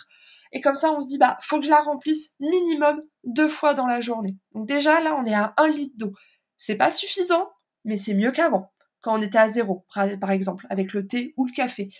Et 0.53 0.63
comme 0.63 0.75
ça, 0.75 0.91
on 0.93 1.03
se 1.03 1.09
dit, 1.09 1.19
bah, 1.19 1.37
faut 1.43 1.59
que 1.59 1.67
je 1.67 1.71
la 1.71 1.83
remplisse 1.83 2.35
minimum 2.41 3.03
deux 3.25 3.49
fois 3.49 3.75
dans 3.75 3.87
la 3.87 4.01
journée. 4.01 4.37
Donc 4.55 4.67
déjà, 4.67 5.01
là, 5.01 5.15
on 5.17 5.27
est 5.27 5.35
à 5.35 5.53
1 5.59 5.69
litre 5.69 5.95
d'eau. 5.99 6.15
C'est 6.57 6.77
pas 6.77 6.91
suffisant, 6.91 7.51
mais 7.85 7.99
c'est 7.99 8.15
mieux 8.15 8.33
qu'avant 8.33 8.73
quand 9.01 9.19
on 9.19 9.23
était 9.23 9.39
à 9.39 9.49
zéro, 9.49 9.85
par 9.95 10.31
exemple, 10.31 10.67
avec 10.69 10.93
le 10.93 11.07
thé 11.07 11.33
ou 11.37 11.47
le 11.47 11.53
café. 11.53 11.91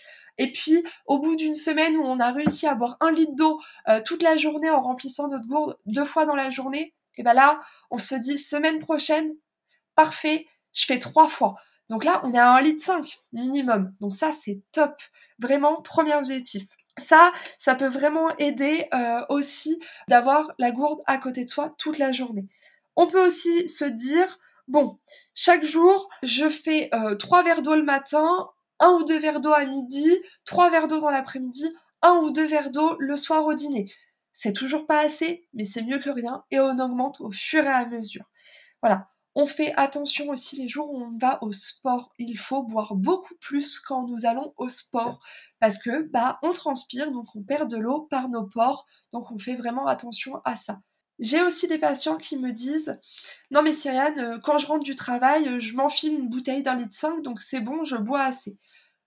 Et 0.41 0.51
puis, 0.51 0.83
au 1.05 1.19
bout 1.19 1.35
d'une 1.35 1.53
semaine 1.53 1.95
où 1.97 2.03
on 2.03 2.19
a 2.19 2.31
réussi 2.31 2.65
à 2.65 2.73
boire 2.73 2.97
un 2.99 3.11
litre 3.11 3.35
d'eau 3.35 3.61
euh, 3.87 4.01
toute 4.03 4.23
la 4.23 4.37
journée 4.37 4.71
en 4.71 4.81
remplissant 4.81 5.27
notre 5.27 5.47
gourde 5.47 5.77
deux 5.85 6.03
fois 6.03 6.25
dans 6.25 6.33
la 6.33 6.49
journée, 6.49 6.95
et 7.15 7.21
ben 7.21 7.33
là, 7.33 7.61
on 7.91 7.99
se 7.99 8.15
dit 8.15 8.39
semaine 8.39 8.79
prochaine, 8.79 9.35
parfait, 9.93 10.47
je 10.73 10.85
fais 10.85 10.97
trois 10.97 11.27
fois. 11.27 11.57
Donc 11.89 12.03
là, 12.03 12.21
on 12.23 12.33
est 12.33 12.39
à 12.39 12.51
un 12.51 12.59
litre 12.59 12.83
5 12.83 13.19
minimum. 13.33 13.93
Donc 14.01 14.15
ça, 14.15 14.31
c'est 14.31 14.63
top. 14.71 14.99
Vraiment, 15.37 15.83
premier 15.83 16.15
objectif. 16.15 16.63
Ça, 16.97 17.31
ça 17.59 17.75
peut 17.75 17.87
vraiment 17.87 18.35
aider 18.37 18.87
euh, 18.95 19.23
aussi 19.29 19.79
d'avoir 20.07 20.51
la 20.57 20.71
gourde 20.71 21.01
à 21.05 21.19
côté 21.19 21.43
de 21.43 21.49
soi 21.49 21.75
toute 21.77 21.99
la 21.99 22.11
journée. 22.11 22.47
On 22.95 23.05
peut 23.05 23.23
aussi 23.23 23.67
se 23.67 23.85
dire, 23.85 24.39
bon, 24.67 24.97
chaque 25.35 25.63
jour, 25.63 26.09
je 26.23 26.49
fais 26.49 26.89
euh, 26.95 27.13
trois 27.13 27.43
verres 27.43 27.61
d'eau 27.61 27.75
le 27.75 27.83
matin, 27.83 28.49
un 28.81 28.93
ou 28.93 29.03
deux 29.03 29.19
verres 29.19 29.39
d'eau 29.39 29.53
à 29.53 29.65
midi, 29.65 30.11
trois 30.43 30.69
verres 30.69 30.87
d'eau 30.87 30.99
dans 30.99 31.11
l'après-midi, 31.11 31.73
un 32.01 32.15
ou 32.17 32.31
deux 32.31 32.47
verres 32.47 32.71
d'eau 32.71 32.97
le 32.99 33.15
soir 33.15 33.45
au 33.45 33.53
dîner. 33.53 33.93
C'est 34.33 34.53
toujours 34.53 34.87
pas 34.87 34.99
assez, 34.99 35.47
mais 35.53 35.65
c'est 35.65 35.83
mieux 35.83 35.99
que 35.99 36.09
rien 36.09 36.43
et 36.51 36.59
on 36.59 36.79
augmente 36.79 37.21
au 37.21 37.31
fur 37.31 37.63
et 37.63 37.67
à 37.67 37.85
mesure. 37.85 38.25
Voilà. 38.81 39.07
On 39.33 39.45
fait 39.45 39.73
attention 39.77 40.27
aussi 40.27 40.57
les 40.57 40.67
jours 40.67 40.91
où 40.91 41.01
on 41.01 41.17
va 41.17 41.41
au 41.41 41.53
sport. 41.53 42.11
Il 42.17 42.37
faut 42.37 42.63
boire 42.63 42.95
beaucoup 42.95 43.35
plus 43.39 43.79
quand 43.79 44.05
nous 44.05 44.25
allons 44.25 44.53
au 44.57 44.67
sport 44.67 45.21
parce 45.61 45.77
que 45.77 46.01
bah 46.09 46.37
on 46.41 46.51
transpire 46.51 47.11
donc 47.11 47.33
on 47.35 47.41
perd 47.41 47.71
de 47.71 47.77
l'eau 47.77 48.01
par 48.09 48.27
nos 48.27 48.45
pores 48.45 48.85
donc 49.13 49.31
on 49.31 49.37
fait 49.39 49.55
vraiment 49.55 49.87
attention 49.87 50.41
à 50.43 50.57
ça. 50.57 50.81
J'ai 51.19 51.41
aussi 51.43 51.67
des 51.67 51.77
patients 51.77 52.17
qui 52.17 52.37
me 52.37 52.51
disent 52.51 52.99
Non, 53.51 53.61
mais 53.61 53.73
Cyriane, 53.73 54.41
quand 54.41 54.57
je 54.57 54.65
rentre 54.65 54.83
du 54.83 54.95
travail, 54.95 55.59
je 55.59 55.75
m'enfile 55.75 56.15
une 56.15 56.29
bouteille 56.29 56.63
d'un 56.63 56.75
litre 56.75 56.95
5, 56.95 57.21
donc 57.21 57.39
c'est 57.39 57.61
bon, 57.61 57.83
je 57.83 57.95
bois 57.95 58.23
assez 58.23 58.59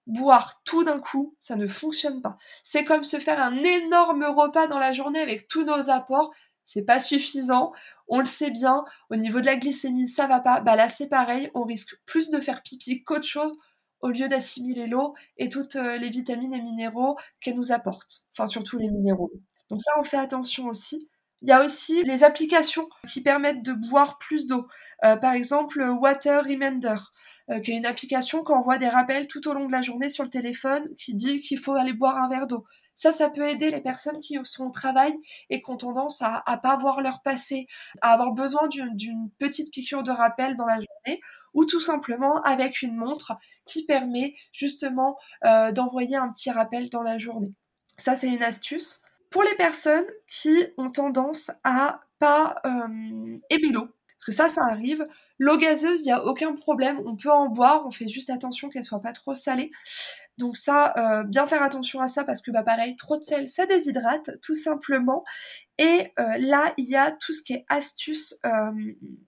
boire 0.07 0.61
tout 0.65 0.85
d'un 0.85 1.01
coup, 1.01 1.35
ça 1.39 1.57
ne 1.57 1.67
fonctionne 1.67 2.21
pas. 2.21 2.37
C'est 2.63 2.85
comme 2.85 3.05
se 3.05 3.19
faire 3.19 3.41
un 3.43 3.57
énorme 3.57 4.25
repas 4.25 4.67
dans 4.67 4.79
la 4.79 4.93
journée 4.93 5.21
avec 5.21 5.49
tous 5.49 5.65
nos 5.65 5.91
apports, 5.91 6.33
c'est 6.65 6.85
pas 6.85 7.01
suffisant. 7.01 7.73
On 8.09 8.19
le 8.19 8.25
sait 8.27 8.51
bien, 8.51 8.85
au 9.11 9.17
niveau 9.17 9.41
de 9.41 9.47
la 9.47 9.57
glycémie, 9.57 10.09
ça 10.09 10.27
va 10.27 10.41
pas. 10.41 10.61
Bah 10.61 10.77
là, 10.77 10.89
c'est 10.89 11.09
pareil, 11.09 11.51
on 11.55 11.65
risque 11.65 11.97
plus 12.07 12.31
de 12.31 12.41
faire 12.41 12.63
pipi 12.63 13.03
qu'autre 13.05 13.27
chose 13.27 13.57
au 14.01 14.11
lieu 14.11 14.29
d'assimiler 14.29 14.87
l'eau 14.87 15.15
et 15.39 15.49
toutes 15.49 15.77
euh, 15.77 15.97
les 15.97 16.11
vitamines 16.11 16.53
et 16.53 16.61
minéraux 16.61 17.17
qu'elle 17.41 17.57
nous 17.57 17.73
apporte. 17.73 18.25
Enfin, 18.33 18.47
surtout 18.47 18.77
les 18.77 18.91
minéraux. 18.91 19.33
Donc 19.71 19.81
ça, 19.81 19.93
on 19.99 20.05
fait 20.05 20.19
attention 20.19 20.67
aussi. 20.67 21.09
Il 21.41 21.49
y 21.49 21.53
a 21.53 21.65
aussi 21.65 22.03
les 22.05 22.23
applications 22.23 22.89
qui 23.09 23.23
permettent 23.23 23.63
de 23.63 23.73
boire 23.73 24.19
plus 24.19 24.47
d'eau. 24.47 24.67
Euh, 25.05 25.17
par 25.17 25.33
exemple, 25.33 25.83
Water 25.83 26.43
Remender. 26.45 26.97
Euh, 27.51 27.61
qui 27.61 27.73
est 27.73 27.77
une 27.77 27.85
application 27.85 28.43
qui 28.43 28.53
envoie 28.53 28.79
des 28.79 28.89
rappels 28.89 29.27
tout 29.27 29.47
au 29.49 29.53
long 29.53 29.67
de 29.67 29.73
la 29.73 29.83
journée 29.83 30.09
sur 30.09 30.25
le 30.25 30.31
téléphone 30.31 30.89
qui 30.97 31.15
dit 31.15 31.41
qu'il 31.41 31.59
faut 31.59 31.75
aller 31.75 31.93
boire 31.93 32.17
un 32.17 32.27
verre 32.27 32.47
d'eau. 32.47 32.65
Ça, 32.95 33.13
ça 33.13 33.29
peut 33.29 33.47
aider 33.47 33.71
les 33.71 33.83
personnes 33.83 34.19
qui 34.21 34.39
sont 34.45 34.69
au 34.69 34.71
travail 34.71 35.15
et 35.51 35.61
qui 35.61 35.71
ont 35.71 35.77
tendance 35.77 36.23
à, 36.23 36.43
ne 36.49 36.57
pas 36.57 36.79
voir 36.79 37.03
leur 37.03 37.21
passé, 37.21 37.67
à 38.01 38.15
avoir 38.15 38.33
besoin 38.33 38.69
d'une 38.69 39.31
petite 39.39 39.73
piqûre 39.73 40.05
de 40.05 40.11
rappel 40.11 40.57
dans 40.57 40.65
la 40.65 40.77
journée, 40.77 41.21
ou 41.53 41.67
tout 41.67 41.81
simplement 41.83 42.41
avec 42.43 42.81
une 42.81 42.97
montre 42.97 43.37
qui 43.67 43.85
permet 43.85 44.35
justement 44.53 45.19
euh, 45.45 45.71
d'envoyer 45.73 46.17
un 46.17 46.31
petit 46.31 46.51
rappel 46.51 46.89
dans 46.89 47.03
la 47.03 47.19
journée. 47.19 47.53
Ça, 47.99 48.17
c'est 48.17 48.29
une 48.29 48.43
astuce. 48.43 49.03
Pour 49.31 49.43
les 49.43 49.55
personnes 49.57 50.07
qui 50.29 50.65
ont 50.79 50.91
tendance 50.91 51.51
à 51.65 52.01
pas 52.19 52.57
euh, 52.65 53.37
parce 54.25 54.39
que 54.39 54.43
ça, 54.43 54.49
ça 54.49 54.65
arrive, 54.65 55.07
L'eau 55.39 55.59
gazeuse, 55.59 56.03
il 56.03 56.07
n'y 56.07 56.13
a 56.13 56.25
aucun 56.25 56.55
problème, 56.55 57.03
on 57.05 57.17
peut 57.17 57.31
en 57.31 57.49
boire, 57.49 57.87
on 57.87 57.91
fait 57.91 58.09
juste 58.09 58.31
attention 58.31 58.69
qu'elle 58.69 58.85
soit 58.85 59.03
pas 59.03 59.13
trop 59.13 59.35
salée. 59.35 59.73
Donc 60.39 60.57
ça, 60.57 60.95
euh, 60.97 61.25
bien 61.25 61.47
faire 61.47 61.63
attention 61.63 62.01
à 62.01 62.09
ça 62.09 62.25
parce 62.25 62.41
que 62.41 62.51
bah 62.51 62.63
pareil, 62.63 62.97
trop 62.97 63.17
de 63.17 63.23
sel, 63.23 63.49
ça 63.49 63.67
déshydrate 63.67 64.31
tout 64.43 64.55
simplement. 64.55 65.25
Et 65.79 66.13
euh, 66.21 66.39
là, 66.39 66.73
il 66.77 66.89
y 66.89 66.97
a 66.97 67.11
tout 67.13 67.33
ce 67.33 67.43
qui 67.43 67.53
est 67.53 67.65
astuce 67.69 68.39
euh, 68.47 68.71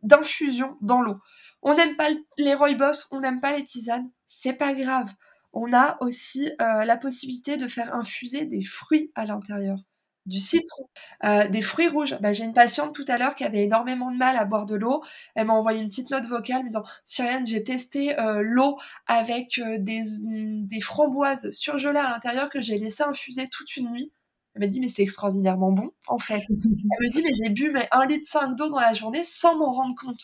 d'infusion 0.02 0.76
dans 0.80 1.02
l'eau. 1.02 1.18
On 1.62 1.74
n'aime 1.74 1.96
pas 1.96 2.08
les 2.38 2.54
rooibos, 2.54 3.08
on 3.10 3.20
n'aime 3.20 3.40
pas 3.40 3.56
les 3.56 3.64
tisanes, 3.64 4.08
c'est 4.26 4.54
pas 4.54 4.74
grave. 4.74 5.12
On 5.52 5.72
a 5.72 5.96
aussi 6.02 6.50
la 6.58 6.96
possibilité 6.98 7.56
de 7.56 7.66
faire 7.66 7.94
infuser 7.94 8.44
des 8.44 8.62
fruits 8.62 9.10
à 9.14 9.24
l'intérieur 9.24 9.78
du 10.26 10.40
citron, 10.40 10.88
euh, 11.24 11.48
des 11.48 11.62
fruits 11.62 11.88
rouges. 11.88 12.16
Bah, 12.20 12.32
j'ai 12.32 12.44
une 12.44 12.52
patiente 12.52 12.94
tout 12.94 13.04
à 13.08 13.16
l'heure 13.16 13.34
qui 13.34 13.44
avait 13.44 13.64
énormément 13.64 14.10
de 14.10 14.16
mal 14.16 14.36
à 14.36 14.44
boire 14.44 14.66
de 14.66 14.74
l'eau. 14.74 15.02
Elle 15.34 15.46
m'a 15.46 15.54
envoyé 15.54 15.80
une 15.80 15.88
petite 15.88 16.10
note 16.10 16.26
vocale 16.26 16.62
me 16.62 16.68
disant 16.68 16.82
Cyrienne, 17.04 17.46
j'ai 17.46 17.62
testé 17.62 18.18
euh, 18.18 18.42
l'eau 18.42 18.78
avec 19.06 19.58
euh, 19.58 19.78
des, 19.78 20.02
des, 20.22 20.80
framboises 20.80 21.50
surgelées 21.52 21.98
à 21.98 22.10
l'intérieur 22.10 22.50
que 22.50 22.60
j'ai 22.60 22.76
laissé 22.76 23.02
infuser 23.04 23.46
toute 23.48 23.76
une 23.76 23.90
nuit. 23.90 24.12
Elle 24.54 24.60
m'a 24.60 24.66
dit 24.68 24.80
mais 24.80 24.88
c'est 24.88 25.02
extraordinairement 25.02 25.70
bon 25.70 25.90
en 26.08 26.18
fait. 26.18 26.42
Elle 26.48 26.56
me 26.56 27.12
dit 27.12 27.22
mais 27.22 27.34
j'ai 27.34 27.50
bu 27.50 27.70
mais 27.70 27.88
1 27.92 28.06
litre 28.06 28.28
5 28.28 28.56
d'eau 28.56 28.68
dans 28.68 28.80
la 28.80 28.94
journée 28.94 29.22
sans 29.22 29.56
m'en 29.56 29.72
rendre 29.72 29.94
compte. 29.94 30.22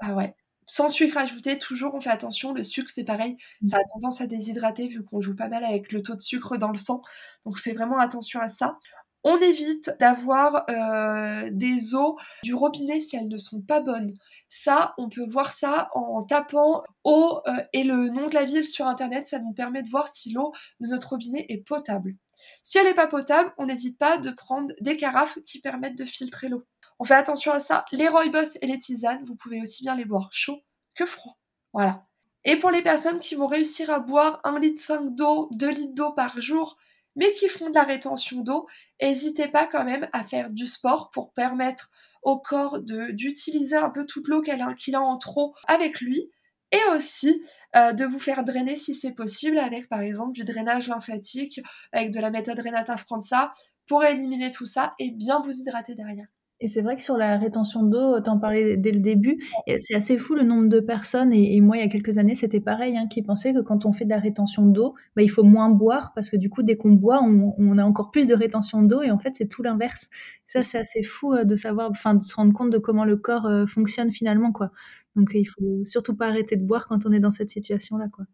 Ah 0.00 0.14
ouais. 0.14 0.34
Sans 0.70 0.90
sucre 0.90 1.16
ajouté, 1.16 1.58
toujours 1.58 1.94
on 1.94 2.00
fait 2.00 2.10
attention. 2.10 2.52
Le 2.52 2.62
sucre, 2.62 2.90
c'est 2.94 3.04
pareil, 3.04 3.38
ça 3.64 3.78
a 3.78 3.80
tendance 3.94 4.20
à 4.20 4.26
déshydrater 4.26 4.86
vu 4.86 5.02
qu'on 5.02 5.18
joue 5.18 5.34
pas 5.34 5.48
mal 5.48 5.64
avec 5.64 5.92
le 5.92 6.02
taux 6.02 6.14
de 6.14 6.20
sucre 6.20 6.58
dans 6.58 6.70
le 6.70 6.76
sang. 6.76 7.00
Donc 7.44 7.58
fais 7.58 7.72
vraiment 7.72 7.98
attention 7.98 8.40
à 8.40 8.48
ça. 8.48 8.78
On 9.24 9.36
évite 9.38 9.90
d'avoir 9.98 10.64
euh, 10.70 11.50
des 11.52 11.94
eaux 11.94 12.16
du 12.42 12.54
robinet 12.54 13.00
si 13.00 13.16
elles 13.16 13.28
ne 13.28 13.38
sont 13.38 13.60
pas 13.60 13.80
bonnes. 13.80 14.16
Ça, 14.48 14.94
on 14.96 15.08
peut 15.08 15.26
voir 15.28 15.52
ça 15.52 15.90
en 15.92 16.22
tapant 16.22 16.84
eau 17.04 17.42
et 17.72 17.84
le 17.84 18.08
nom 18.08 18.28
de 18.28 18.34
la 18.34 18.44
ville 18.44 18.64
sur 18.64 18.86
internet. 18.86 19.26
Ça 19.26 19.40
nous 19.40 19.52
permet 19.52 19.82
de 19.82 19.88
voir 19.88 20.08
si 20.08 20.32
l'eau 20.32 20.52
de 20.80 20.86
notre 20.86 21.10
robinet 21.10 21.46
est 21.48 21.58
potable. 21.58 22.14
Si 22.62 22.78
elle 22.78 22.86
n'est 22.86 22.94
pas 22.94 23.06
potable, 23.06 23.52
on 23.58 23.66
n'hésite 23.66 23.98
pas 23.98 24.18
de 24.18 24.30
prendre 24.30 24.72
des 24.80 24.96
carafes 24.96 25.38
qui 25.46 25.60
permettent 25.60 25.98
de 25.98 26.04
filtrer 26.04 26.48
l'eau. 26.48 26.64
On 26.98 27.04
fait 27.04 27.14
attention 27.14 27.52
à 27.52 27.60
ça. 27.60 27.84
Les 27.92 28.08
rooibos 28.08 28.58
et 28.60 28.66
les 28.66 28.78
tisanes, 28.78 29.24
vous 29.24 29.36
pouvez 29.36 29.60
aussi 29.60 29.84
bien 29.84 29.94
les 29.94 30.04
boire 30.04 30.28
chaud 30.32 30.60
que 30.94 31.06
froid. 31.06 31.38
Voilà. 31.72 32.04
Et 32.44 32.56
pour 32.56 32.70
les 32.70 32.82
personnes 32.82 33.18
qui 33.18 33.34
vont 33.34 33.46
réussir 33.46 33.90
à 33.90 34.00
boire 34.00 34.40
1 34.44 34.58
litre 34.60 34.80
5 34.80 35.14
d'eau, 35.14 35.48
2 35.52 35.70
litres 35.70 35.94
d'eau 35.94 36.12
par 36.12 36.40
jour, 36.40 36.76
mais 37.16 37.32
qui 37.34 37.48
font 37.48 37.70
de 37.70 37.74
la 37.74 37.82
rétention 37.82 38.40
d'eau, 38.40 38.66
n'hésitez 39.00 39.48
pas 39.48 39.66
quand 39.66 39.84
même 39.84 40.08
à 40.12 40.24
faire 40.24 40.50
du 40.50 40.66
sport 40.66 41.10
pour 41.10 41.32
permettre 41.32 41.90
au 42.22 42.38
corps 42.38 42.80
d'utiliser 42.80 43.76
un 43.76 43.90
peu 43.90 44.06
toute 44.06 44.28
l'eau 44.28 44.42
qu'il 44.42 44.94
a, 44.94 45.00
en 45.00 45.18
trop 45.18 45.54
avec 45.66 46.00
lui 46.00 46.30
et 46.72 46.80
aussi 46.94 47.42
euh, 47.76 47.92
de 47.92 48.04
vous 48.04 48.18
faire 48.18 48.44
drainer 48.44 48.76
si 48.76 48.94
c'est 48.94 49.12
possible 49.12 49.58
avec 49.58 49.88
par 49.88 50.00
exemple 50.00 50.32
du 50.32 50.44
drainage 50.44 50.88
lymphatique, 50.88 51.60
avec 51.92 52.10
de 52.10 52.20
la 52.20 52.30
méthode 52.30 52.60
Renata 52.60 52.96
Franza 52.96 53.52
pour 53.86 54.04
éliminer 54.04 54.52
tout 54.52 54.66
ça 54.66 54.94
et 54.98 55.10
bien 55.10 55.40
vous 55.40 55.52
hydrater 55.52 55.94
derrière. 55.94 56.28
Et 56.60 56.66
c'est 56.66 56.82
vrai 56.82 56.96
que 56.96 57.02
sur 57.02 57.16
la 57.16 57.38
rétention 57.38 57.84
d'eau, 57.84 58.18
t'en 58.20 58.38
parlais 58.38 58.76
dès 58.76 58.90
le 58.90 58.98
début, 58.98 59.38
c'est 59.78 59.94
assez 59.94 60.18
fou 60.18 60.34
le 60.34 60.42
nombre 60.42 60.68
de 60.68 60.80
personnes, 60.80 61.32
et, 61.32 61.60
moi 61.60 61.76
il 61.76 61.80
y 61.80 61.84
a 61.84 61.88
quelques 61.88 62.18
années 62.18 62.34
c'était 62.34 62.60
pareil, 62.60 62.96
hein, 62.96 63.06
qui 63.06 63.22
pensaient 63.22 63.54
que 63.54 63.60
quand 63.60 63.86
on 63.86 63.92
fait 63.92 64.04
de 64.04 64.10
la 64.10 64.18
rétention 64.18 64.66
d'eau, 64.66 64.94
bah, 65.14 65.22
il 65.22 65.30
faut 65.30 65.44
moins 65.44 65.70
boire, 65.70 66.12
parce 66.14 66.30
que 66.30 66.36
du 66.36 66.50
coup 66.50 66.64
dès 66.64 66.76
qu'on 66.76 66.92
boit, 66.92 67.20
on, 67.22 67.78
a 67.78 67.84
encore 67.84 68.10
plus 68.10 68.26
de 68.26 68.34
rétention 68.34 68.82
d'eau, 68.82 69.02
et 69.02 69.12
en 69.12 69.18
fait 69.18 69.36
c'est 69.36 69.46
tout 69.46 69.62
l'inverse. 69.62 70.08
Ça 70.46 70.64
c'est 70.64 70.78
assez 70.78 71.04
fou 71.04 71.32
euh, 71.32 71.44
de 71.44 71.54
savoir, 71.54 71.90
enfin 71.92 72.14
de 72.14 72.22
se 72.22 72.34
rendre 72.34 72.52
compte 72.52 72.70
de 72.70 72.78
comment 72.78 73.04
le 73.04 73.16
corps 73.16 73.46
euh, 73.46 73.66
fonctionne 73.66 74.10
finalement, 74.10 74.50
quoi. 74.50 74.72
Donc 75.14 75.30
il 75.34 75.44
faut 75.44 75.84
surtout 75.84 76.16
pas 76.16 76.26
arrêter 76.26 76.56
de 76.56 76.64
boire 76.64 76.88
quand 76.88 77.06
on 77.06 77.12
est 77.12 77.20
dans 77.20 77.30
cette 77.30 77.50
situation-là, 77.50 78.06
quoi. 78.12 78.24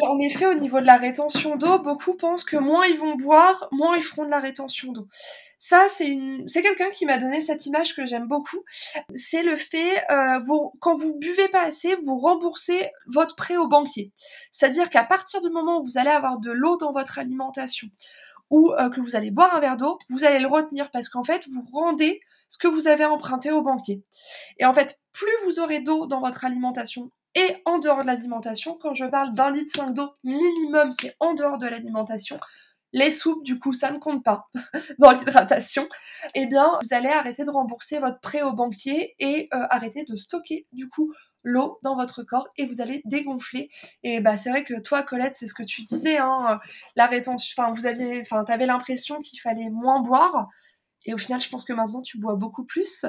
En 0.00 0.18
effet, 0.20 0.46
au 0.46 0.54
niveau 0.54 0.80
de 0.80 0.86
la 0.86 0.96
rétention 0.96 1.56
d'eau, 1.56 1.78
beaucoup 1.78 2.14
pensent 2.14 2.44
que 2.44 2.56
moins 2.56 2.86
ils 2.86 2.98
vont 2.98 3.14
boire, 3.14 3.68
moins 3.72 3.96
ils 3.96 4.02
feront 4.02 4.24
de 4.24 4.30
la 4.30 4.40
rétention 4.40 4.90
d'eau. 4.90 5.06
Ça, 5.64 5.86
c'est 5.88 6.60
quelqu'un 6.60 6.90
qui 6.90 7.06
m'a 7.06 7.18
donné 7.18 7.40
cette 7.40 7.66
image 7.66 7.94
que 7.94 8.04
j'aime 8.04 8.26
beaucoup. 8.26 8.64
C'est 9.14 9.44
le 9.44 9.54
fait, 9.54 10.04
euh, 10.10 10.40
quand 10.80 10.96
vous 10.96 11.16
buvez 11.20 11.46
pas 11.46 11.62
assez, 11.62 11.94
vous 12.04 12.16
remboursez 12.18 12.90
votre 13.06 13.36
prêt 13.36 13.56
au 13.56 13.68
banquier. 13.68 14.10
C'est-à-dire 14.50 14.90
qu'à 14.90 15.04
partir 15.04 15.40
du 15.40 15.50
moment 15.50 15.78
où 15.78 15.84
vous 15.84 15.98
allez 15.98 16.10
avoir 16.10 16.40
de 16.40 16.50
l'eau 16.50 16.78
dans 16.78 16.92
votre 16.92 17.20
alimentation 17.20 17.86
ou 18.50 18.72
euh, 18.72 18.90
que 18.90 19.00
vous 19.00 19.14
allez 19.14 19.30
boire 19.30 19.54
un 19.54 19.60
verre 19.60 19.76
d'eau, 19.76 19.98
vous 20.10 20.24
allez 20.24 20.40
le 20.40 20.48
retenir 20.48 20.90
parce 20.90 21.08
qu'en 21.08 21.22
fait, 21.22 21.46
vous 21.46 21.62
rendez 21.72 22.20
ce 22.48 22.58
que 22.58 22.66
vous 22.66 22.88
avez 22.88 23.04
emprunté 23.04 23.52
au 23.52 23.62
banquier. 23.62 24.02
Et 24.58 24.64
en 24.64 24.74
fait, 24.74 24.98
plus 25.12 25.30
vous 25.44 25.60
aurez 25.60 25.80
d'eau 25.80 26.08
dans 26.08 26.20
votre 26.20 26.44
alimentation, 26.44 27.12
et 27.34 27.62
en 27.64 27.78
dehors 27.78 28.02
de 28.02 28.06
l'alimentation. 28.06 28.76
Quand 28.80 28.94
je 28.94 29.04
parle 29.04 29.32
d'un 29.32 29.50
litre 29.50 29.70
5 29.74 29.94
d'eau 29.94 30.10
minimum, 30.24 30.92
c'est 30.92 31.16
en 31.20 31.34
dehors 31.34 31.58
de 31.58 31.66
l'alimentation. 31.66 32.38
Les 32.92 33.10
soupes, 33.10 33.42
du 33.44 33.58
coup, 33.58 33.72
ça 33.72 33.90
ne 33.90 33.98
compte 33.98 34.22
pas 34.24 34.48
dans 34.98 35.10
l'hydratation. 35.12 35.88
Eh 36.34 36.46
bien, 36.46 36.78
vous 36.82 36.94
allez 36.94 37.08
arrêter 37.08 37.44
de 37.44 37.50
rembourser 37.50 37.98
votre 37.98 38.20
prêt 38.20 38.42
au 38.42 38.52
banquier 38.52 39.14
et 39.18 39.48
euh, 39.54 39.66
arrêter 39.70 40.04
de 40.04 40.16
stocker, 40.16 40.66
du 40.72 40.88
coup, 40.88 41.12
l'eau 41.44 41.78
dans 41.82 41.96
votre 41.96 42.22
corps 42.22 42.48
et 42.56 42.66
vous 42.66 42.80
allez 42.80 43.02
dégonfler. 43.04 43.70
Et 44.02 44.20
bah, 44.20 44.36
c'est 44.36 44.50
vrai 44.50 44.64
que 44.64 44.80
toi, 44.80 45.02
Colette, 45.02 45.36
c'est 45.36 45.46
ce 45.46 45.54
que 45.54 45.62
tu 45.62 45.82
disais, 45.82 46.18
hein, 46.18 46.60
la 46.96 47.06
rétention, 47.06 47.62
enfin, 47.62 47.72
vous 47.72 47.86
aviez, 47.86 48.20
enfin, 48.20 48.44
t'avais 48.44 48.66
l'impression 48.66 49.20
qu'il 49.22 49.40
fallait 49.40 49.70
moins 49.70 50.00
boire. 50.02 50.48
Et 51.06 51.14
au 51.14 51.18
final, 51.18 51.40
je 51.40 51.48
pense 51.50 51.64
que 51.64 51.72
maintenant, 51.74 52.02
tu 52.02 52.18
bois 52.18 52.36
beaucoup 52.36 52.64
plus 52.64 53.06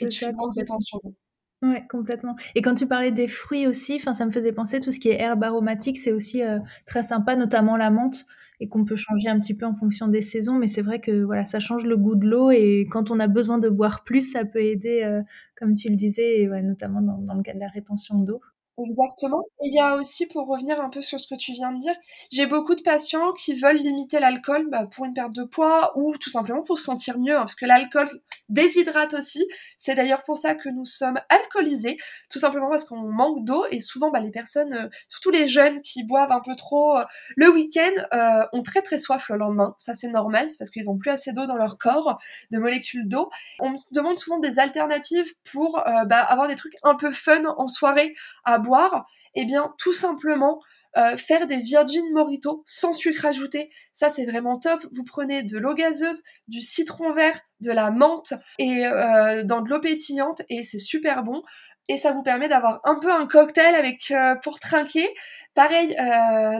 et 0.00 0.08
tu 0.08 0.20
fais 0.20 0.32
moins 0.32 0.50
de 0.50 0.58
rétention 0.60 0.98
d'eau. 1.04 1.14
Ouais, 1.62 1.84
complètement. 1.90 2.36
Et 2.54 2.62
quand 2.62 2.74
tu 2.74 2.86
parlais 2.86 3.10
des 3.10 3.26
fruits 3.26 3.66
aussi, 3.66 3.96
enfin, 3.96 4.14
ça 4.14 4.24
me 4.24 4.30
faisait 4.30 4.52
penser 4.52 4.80
tout 4.80 4.90
ce 4.92 4.98
qui 4.98 5.10
est 5.10 5.20
herbe 5.20 5.44
aromatique, 5.44 5.98
c'est 5.98 6.10
aussi 6.12 6.42
euh, 6.42 6.58
très 6.86 7.02
sympa, 7.02 7.36
notamment 7.36 7.76
la 7.76 7.90
menthe, 7.90 8.24
et 8.60 8.68
qu'on 8.68 8.86
peut 8.86 8.96
changer 8.96 9.28
un 9.28 9.38
petit 9.38 9.52
peu 9.52 9.66
en 9.66 9.74
fonction 9.74 10.08
des 10.08 10.22
saisons. 10.22 10.54
Mais 10.54 10.68
c'est 10.68 10.80
vrai 10.80 11.00
que 11.02 11.22
voilà, 11.22 11.44
ça 11.44 11.60
change 11.60 11.84
le 11.84 11.98
goût 11.98 12.16
de 12.16 12.26
l'eau, 12.26 12.50
et 12.50 12.86
quand 12.90 13.10
on 13.10 13.20
a 13.20 13.26
besoin 13.26 13.58
de 13.58 13.68
boire 13.68 14.04
plus, 14.04 14.32
ça 14.32 14.46
peut 14.46 14.62
aider, 14.62 15.02
euh, 15.04 15.20
comme 15.54 15.74
tu 15.74 15.90
le 15.90 15.96
disais, 15.96 16.40
et 16.40 16.48
ouais, 16.48 16.62
notamment 16.62 17.02
dans, 17.02 17.18
dans 17.18 17.34
le 17.34 17.42
cas 17.42 17.52
de 17.52 17.60
la 17.60 17.68
rétention 17.68 18.18
d'eau. 18.20 18.40
Exactement. 18.88 19.42
Et 19.62 19.68
il 19.68 19.74
y 19.74 19.80
a 19.80 19.96
aussi, 19.96 20.26
pour 20.26 20.46
revenir 20.46 20.80
un 20.80 20.88
peu 20.88 21.02
sur 21.02 21.20
ce 21.20 21.26
que 21.26 21.34
tu 21.34 21.52
viens 21.52 21.72
de 21.72 21.80
dire, 21.80 21.94
j'ai 22.32 22.46
beaucoup 22.46 22.74
de 22.74 22.82
patients 22.82 23.32
qui 23.32 23.54
veulent 23.54 23.76
limiter 23.76 24.20
l'alcool 24.20 24.68
bah, 24.70 24.86
pour 24.90 25.04
une 25.04 25.12
perte 25.12 25.32
de 25.32 25.44
poids 25.44 25.92
ou 25.98 26.16
tout 26.16 26.30
simplement 26.30 26.62
pour 26.62 26.78
se 26.78 26.84
sentir 26.84 27.18
mieux, 27.18 27.36
hein, 27.36 27.40
parce 27.40 27.54
que 27.54 27.66
l'alcool 27.66 28.08
déshydrate 28.48 29.14
aussi. 29.14 29.46
C'est 29.76 29.94
d'ailleurs 29.94 30.22
pour 30.22 30.38
ça 30.38 30.54
que 30.54 30.68
nous 30.68 30.86
sommes 30.86 31.20
alcoolisés, 31.28 31.98
tout 32.30 32.38
simplement 32.38 32.70
parce 32.70 32.84
qu'on 32.84 33.00
manque 33.00 33.44
d'eau 33.44 33.64
et 33.70 33.80
souvent 33.80 34.10
bah, 34.10 34.20
les 34.20 34.30
personnes, 34.30 34.72
euh, 34.72 34.88
surtout 35.08 35.30
les 35.30 35.46
jeunes 35.46 35.82
qui 35.82 36.04
boivent 36.04 36.32
un 36.32 36.40
peu 36.40 36.56
trop 36.56 36.96
euh, 36.96 37.04
le 37.36 37.50
week-end, 37.50 37.90
euh, 38.14 38.46
ont 38.52 38.62
très 38.62 38.82
très 38.82 38.98
soif 38.98 39.28
le 39.28 39.36
lendemain. 39.36 39.74
Ça 39.78 39.94
c'est 39.94 40.08
normal, 40.08 40.48
c'est 40.48 40.58
parce 40.58 40.70
qu'ils 40.70 40.88
ont 40.88 40.96
plus 40.96 41.10
assez 41.10 41.32
d'eau 41.32 41.46
dans 41.46 41.56
leur 41.56 41.76
corps, 41.76 42.18
de 42.50 42.58
molécules 42.58 43.08
d'eau. 43.08 43.30
On 43.58 43.70
me 43.70 43.76
demande 43.92 44.18
souvent 44.18 44.38
des 44.38 44.58
alternatives 44.58 45.32
pour 45.52 45.82
bah, 46.06 46.20
avoir 46.20 46.48
des 46.48 46.56
trucs 46.56 46.74
un 46.82 46.94
peu 46.94 47.10
fun 47.10 47.44
en 47.44 47.68
soirée 47.68 48.14
à 48.44 48.58
boire 48.58 48.69
eh 49.34 49.44
bien, 49.44 49.74
tout 49.78 49.92
simplement, 49.92 50.60
euh, 50.96 51.16
faire 51.16 51.46
des 51.46 51.58
Virgin 51.58 52.04
Morito 52.12 52.64
sans 52.66 52.92
sucre 52.92 53.24
ajouté. 53.24 53.70
Ça, 53.92 54.08
c'est 54.08 54.26
vraiment 54.26 54.58
top. 54.58 54.84
Vous 54.92 55.04
prenez 55.04 55.44
de 55.44 55.56
l'eau 55.56 55.74
gazeuse, 55.74 56.22
du 56.48 56.60
citron 56.60 57.12
vert, 57.12 57.40
de 57.60 57.70
la 57.70 57.92
menthe 57.92 58.34
et 58.58 58.86
euh, 58.86 59.44
dans 59.44 59.60
de 59.60 59.68
l'eau 59.68 59.80
pétillante 59.80 60.42
et 60.48 60.64
c'est 60.64 60.78
super 60.78 61.22
bon 61.22 61.42
et 61.88 61.96
ça 61.96 62.12
vous 62.12 62.22
permet 62.22 62.48
d'avoir 62.48 62.80
un 62.84 62.98
peu 63.00 63.12
un 63.12 63.26
cocktail 63.26 63.74
avec 63.74 64.10
euh, 64.10 64.34
pour 64.42 64.58
trinquer. 64.58 65.08
Pareil, 65.54 65.88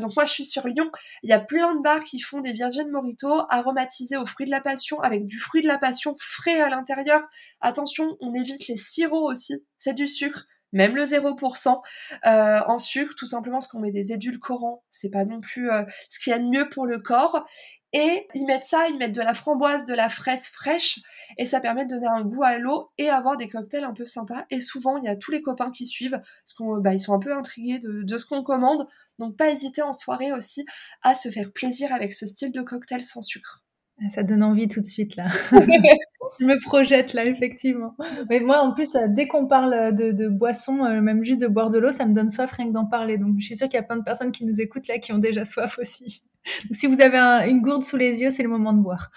donc 0.00 0.14
moi 0.16 0.24
je 0.24 0.32
suis 0.32 0.44
sur 0.44 0.66
Lyon, 0.66 0.90
il 1.22 1.30
y 1.30 1.32
a 1.32 1.38
plein 1.38 1.74
de 1.74 1.80
bars 1.80 2.02
qui 2.02 2.18
font 2.20 2.40
des 2.40 2.52
Virgin 2.52 2.90
Morito 2.90 3.42
aromatisés 3.48 4.16
aux 4.16 4.26
fruits 4.26 4.46
de 4.46 4.50
la 4.50 4.60
passion 4.60 5.00
avec 5.00 5.26
du 5.26 5.38
fruit 5.38 5.62
de 5.62 5.68
la 5.68 5.78
passion 5.78 6.16
frais 6.18 6.60
à 6.60 6.68
l'intérieur. 6.68 7.22
Attention, 7.60 8.16
on 8.20 8.34
évite 8.34 8.66
les 8.66 8.76
sirops 8.76 9.30
aussi, 9.30 9.64
c'est 9.78 9.94
du 9.94 10.08
sucre. 10.08 10.46
Même 10.72 10.94
le 10.94 11.04
0% 11.04 11.80
euh, 12.26 12.60
en 12.66 12.78
sucre, 12.78 13.14
tout 13.16 13.26
simplement 13.26 13.56
parce 13.56 13.66
qu'on 13.66 13.80
met 13.80 13.92
des 13.92 14.12
édulcorants, 14.12 14.84
c'est 14.90 15.10
pas 15.10 15.24
non 15.24 15.40
plus 15.40 15.68
ce 16.08 16.18
qu'il 16.18 16.30
y 16.30 16.34
a 16.34 16.38
de 16.38 16.48
mieux 16.48 16.68
pour 16.68 16.86
le 16.86 16.98
corps. 16.98 17.44
Et 17.92 18.28
ils 18.34 18.46
mettent 18.46 18.64
ça, 18.64 18.86
ils 18.88 18.98
mettent 18.98 19.14
de 19.14 19.20
la 19.20 19.34
framboise, 19.34 19.84
de 19.84 19.94
la 19.94 20.08
fraise 20.08 20.46
fraîche, 20.46 21.00
et 21.38 21.44
ça 21.44 21.60
permet 21.60 21.84
de 21.84 21.90
donner 21.90 22.06
un 22.06 22.22
goût 22.22 22.44
à 22.44 22.56
l'eau 22.56 22.90
et 22.98 23.08
avoir 23.08 23.36
des 23.36 23.48
cocktails 23.48 23.82
un 23.82 23.94
peu 23.94 24.04
sympas. 24.04 24.46
Et 24.50 24.60
souvent, 24.60 24.96
il 24.98 25.04
y 25.04 25.08
a 25.08 25.16
tous 25.16 25.32
les 25.32 25.42
copains 25.42 25.72
qui 25.72 25.86
suivent, 25.86 26.20
parce 26.20 26.54
qu'ils 26.56 26.82
bah, 26.82 26.96
sont 26.98 27.14
un 27.14 27.18
peu 27.18 27.34
intrigués 27.34 27.80
de, 27.80 28.16
ce 28.16 28.26
qu'on 28.26 28.44
commande. 28.44 28.86
Donc, 29.18 29.36
pas 29.36 29.50
hésiter 29.50 29.82
en 29.82 29.92
soirée 29.92 30.32
aussi 30.32 30.64
à 31.02 31.16
se 31.16 31.30
faire 31.30 31.52
plaisir 31.52 31.92
avec 31.92 32.14
ce 32.14 32.26
style 32.26 32.52
de 32.52 32.62
cocktail 32.62 33.02
sans 33.02 33.22
sucre. 33.22 33.64
Ah, 34.02 34.08
ça 34.08 34.22
donne 34.22 34.42
envie 34.42 34.68
tout 34.68 34.80
de 34.80 34.86
suite 34.86 35.16
là. 35.16 35.26
je 35.52 36.44
me 36.44 36.62
projette 36.64 37.12
là, 37.12 37.26
effectivement. 37.26 37.94
Mais 38.28 38.40
moi, 38.40 38.60
en 38.60 38.72
plus, 38.72 38.94
euh, 38.94 39.06
dès 39.08 39.28
qu'on 39.28 39.46
parle 39.46 39.94
de, 39.94 40.12
de 40.12 40.28
boissons, 40.28 40.84
euh, 40.84 41.00
même 41.00 41.22
juste 41.22 41.40
de 41.40 41.46
boire 41.46 41.68
de 41.68 41.78
l'eau, 41.78 41.92
ça 41.92 42.06
me 42.06 42.14
donne 42.14 42.28
soif 42.28 42.52
rien 42.52 42.68
que 42.68 42.72
d'en 42.72 42.86
parler. 42.86 43.18
Donc, 43.18 43.36
je 43.38 43.46
suis 43.46 43.56
sûre 43.56 43.68
qu'il 43.68 43.78
y 43.78 43.80
a 43.80 43.82
plein 43.82 43.96
de 43.96 44.04
personnes 44.04 44.32
qui 44.32 44.44
nous 44.44 44.60
écoutent 44.60 44.88
là 44.88 44.98
qui 44.98 45.12
ont 45.12 45.18
déjà 45.18 45.44
soif 45.44 45.78
aussi 45.78 46.22
si 46.70 46.86
vous 46.86 47.00
avez 47.00 47.18
une 47.48 47.60
gourde 47.60 47.82
sous 47.82 47.96
les 47.96 48.20
yeux, 48.20 48.30
c'est 48.30 48.42
le 48.42 48.48
moment 48.48 48.72
de 48.72 48.80
boire. 48.80 49.10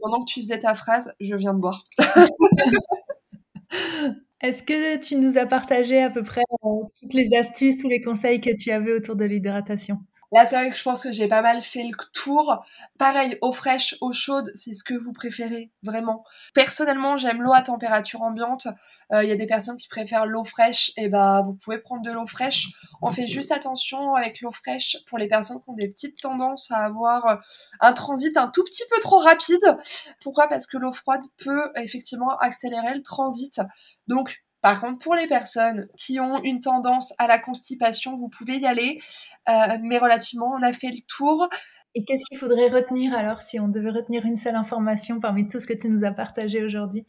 pendant 0.00 0.24
que 0.24 0.32
tu 0.32 0.40
faisais 0.40 0.58
ta 0.58 0.74
phrase, 0.74 1.12
je 1.20 1.34
viens 1.34 1.54
de 1.54 1.60
boire. 1.60 1.84
Est-ce 4.40 4.62
que 4.62 4.98
tu 4.98 5.16
nous 5.16 5.38
as 5.38 5.46
partagé 5.46 6.02
à 6.02 6.10
peu 6.10 6.22
près 6.22 6.42
euh, 6.64 6.68
toutes 7.00 7.14
les 7.14 7.34
astuces, 7.34 7.78
tous 7.78 7.88
les 7.88 8.02
conseils 8.02 8.40
que 8.40 8.54
tu 8.54 8.70
avais 8.70 8.92
autour 8.92 9.16
de 9.16 9.24
l'hydratation? 9.24 9.98
Là, 10.34 10.44
c'est 10.44 10.56
vrai 10.56 10.68
que 10.68 10.76
je 10.76 10.82
pense 10.82 11.04
que 11.04 11.12
j'ai 11.12 11.28
pas 11.28 11.42
mal 11.42 11.62
fait 11.62 11.84
le 11.84 11.94
tour. 12.12 12.64
Pareil, 12.98 13.38
eau 13.40 13.52
fraîche, 13.52 13.94
eau 14.00 14.12
chaude, 14.12 14.50
c'est 14.56 14.74
ce 14.74 14.82
que 14.82 14.94
vous 14.94 15.12
préférez, 15.12 15.70
vraiment. 15.84 16.24
Personnellement, 16.54 17.16
j'aime 17.16 17.40
l'eau 17.40 17.52
à 17.52 17.62
température 17.62 18.20
ambiante. 18.20 18.66
Il 19.12 19.16
euh, 19.16 19.24
y 19.24 19.30
a 19.30 19.36
des 19.36 19.46
personnes 19.46 19.76
qui 19.76 19.86
préfèrent 19.86 20.26
l'eau 20.26 20.42
fraîche, 20.42 20.90
et 20.96 21.08
bah 21.08 21.42
vous 21.44 21.54
pouvez 21.54 21.78
prendre 21.78 22.02
de 22.02 22.10
l'eau 22.10 22.26
fraîche. 22.26 22.66
On 23.00 23.12
fait 23.12 23.28
juste 23.28 23.52
attention 23.52 24.16
avec 24.16 24.40
l'eau 24.40 24.50
fraîche 24.50 24.96
pour 25.06 25.18
les 25.18 25.28
personnes 25.28 25.62
qui 25.62 25.70
ont 25.70 25.74
des 25.74 25.88
petites 25.88 26.20
tendances 26.20 26.68
à 26.72 26.78
avoir 26.78 27.26
euh, 27.28 27.36
un 27.78 27.92
transit 27.92 28.36
un 28.36 28.50
tout 28.50 28.64
petit 28.64 28.82
peu 28.90 29.00
trop 29.00 29.20
rapide. 29.20 29.76
Pourquoi? 30.20 30.48
Parce 30.48 30.66
que 30.66 30.78
l'eau 30.78 30.90
froide 30.90 31.22
peut 31.36 31.70
effectivement 31.76 32.36
accélérer 32.38 32.96
le 32.96 33.02
transit. 33.02 33.60
Donc 34.08 34.43
par 34.64 34.80
contre, 34.80 34.98
pour 35.00 35.14
les 35.14 35.26
personnes 35.26 35.88
qui 35.94 36.20
ont 36.20 36.42
une 36.42 36.58
tendance 36.58 37.12
à 37.18 37.26
la 37.26 37.38
constipation, 37.38 38.16
vous 38.16 38.30
pouvez 38.30 38.56
y 38.56 38.64
aller, 38.64 38.98
euh, 39.46 39.76
mais 39.82 39.98
relativement, 39.98 40.54
on 40.58 40.62
a 40.62 40.72
fait 40.72 40.88
le 40.88 41.02
tour. 41.06 41.50
Et 41.94 42.02
qu'est-ce 42.02 42.24
qu'il 42.30 42.38
faudrait 42.38 42.70
retenir 42.70 43.14
alors 43.14 43.42
si 43.42 43.60
on 43.60 43.68
devait 43.68 43.90
retenir 43.90 44.24
une 44.24 44.38
seule 44.38 44.56
information 44.56 45.20
parmi 45.20 45.46
tout 45.46 45.60
ce 45.60 45.66
que 45.66 45.74
tu 45.74 45.90
nous 45.90 46.02
as 46.06 46.12
partagé 46.12 46.64
aujourd'hui? 46.64 47.06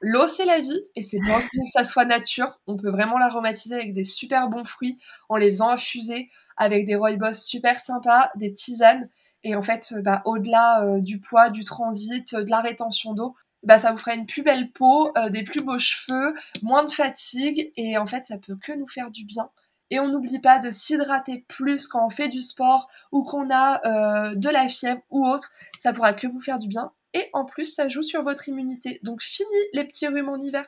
L'eau, 0.00 0.26
c'est 0.26 0.44
la 0.44 0.58
vie, 0.58 0.82
et 0.96 1.04
c'est 1.04 1.20
bien 1.20 1.40
que 1.40 1.46
ça 1.72 1.84
soit 1.84 2.04
nature. 2.04 2.58
On 2.66 2.76
peut 2.76 2.90
vraiment 2.90 3.18
l'aromatiser 3.18 3.76
avec 3.76 3.94
des 3.94 4.02
super 4.02 4.48
bons 4.48 4.64
fruits, 4.64 4.98
en 5.28 5.36
les 5.36 5.52
faisant 5.52 5.70
infuser, 5.70 6.28
avec 6.56 6.84
des 6.84 6.96
rooibos 6.96 7.34
super 7.34 7.78
sympas, 7.78 8.32
des 8.34 8.54
tisanes. 8.54 9.08
Et 9.44 9.54
en 9.54 9.62
fait, 9.62 9.94
bah, 10.02 10.22
au-delà 10.24 10.82
euh, 10.82 11.00
du 11.00 11.20
poids, 11.20 11.50
du 11.50 11.62
transit, 11.62 12.34
de 12.34 12.50
la 12.50 12.60
rétention 12.60 13.14
d'eau, 13.14 13.36
bah, 13.62 13.78
ça 13.78 13.92
vous 13.92 13.98
fera 13.98 14.14
une 14.14 14.26
plus 14.26 14.42
belle 14.42 14.70
peau, 14.72 15.12
euh, 15.16 15.30
des 15.30 15.42
plus 15.42 15.62
beaux 15.62 15.78
cheveux, 15.78 16.34
moins 16.62 16.84
de 16.84 16.92
fatigue, 16.92 17.72
et 17.76 17.98
en 17.98 18.06
fait, 18.06 18.24
ça 18.24 18.38
peut 18.38 18.56
que 18.56 18.72
nous 18.72 18.88
faire 18.88 19.10
du 19.10 19.24
bien. 19.24 19.50
Et 19.90 20.00
on 20.00 20.08
n'oublie 20.08 20.38
pas 20.38 20.58
de 20.58 20.70
s'hydrater 20.70 21.44
plus 21.48 21.88
quand 21.88 22.06
on 22.06 22.10
fait 22.10 22.28
du 22.28 22.42
sport 22.42 22.88
ou 23.10 23.24
qu'on 23.24 23.50
a 23.50 23.80
euh, 23.86 24.34
de 24.34 24.48
la 24.48 24.68
fièvre 24.68 25.00
ou 25.10 25.26
autre. 25.26 25.50
Ça 25.78 25.92
pourra 25.92 26.12
que 26.12 26.26
vous 26.26 26.40
faire 26.40 26.58
du 26.58 26.68
bien. 26.68 26.92
Et 27.14 27.30
en 27.32 27.44
plus, 27.46 27.66
ça 27.74 27.88
joue 27.88 28.02
sur 28.02 28.22
votre 28.22 28.48
immunité. 28.48 29.00
Donc 29.02 29.22
fini 29.22 29.48
les 29.72 29.84
petits 29.84 30.06
rhumes 30.06 30.28
en 30.28 30.36
hiver. 30.36 30.66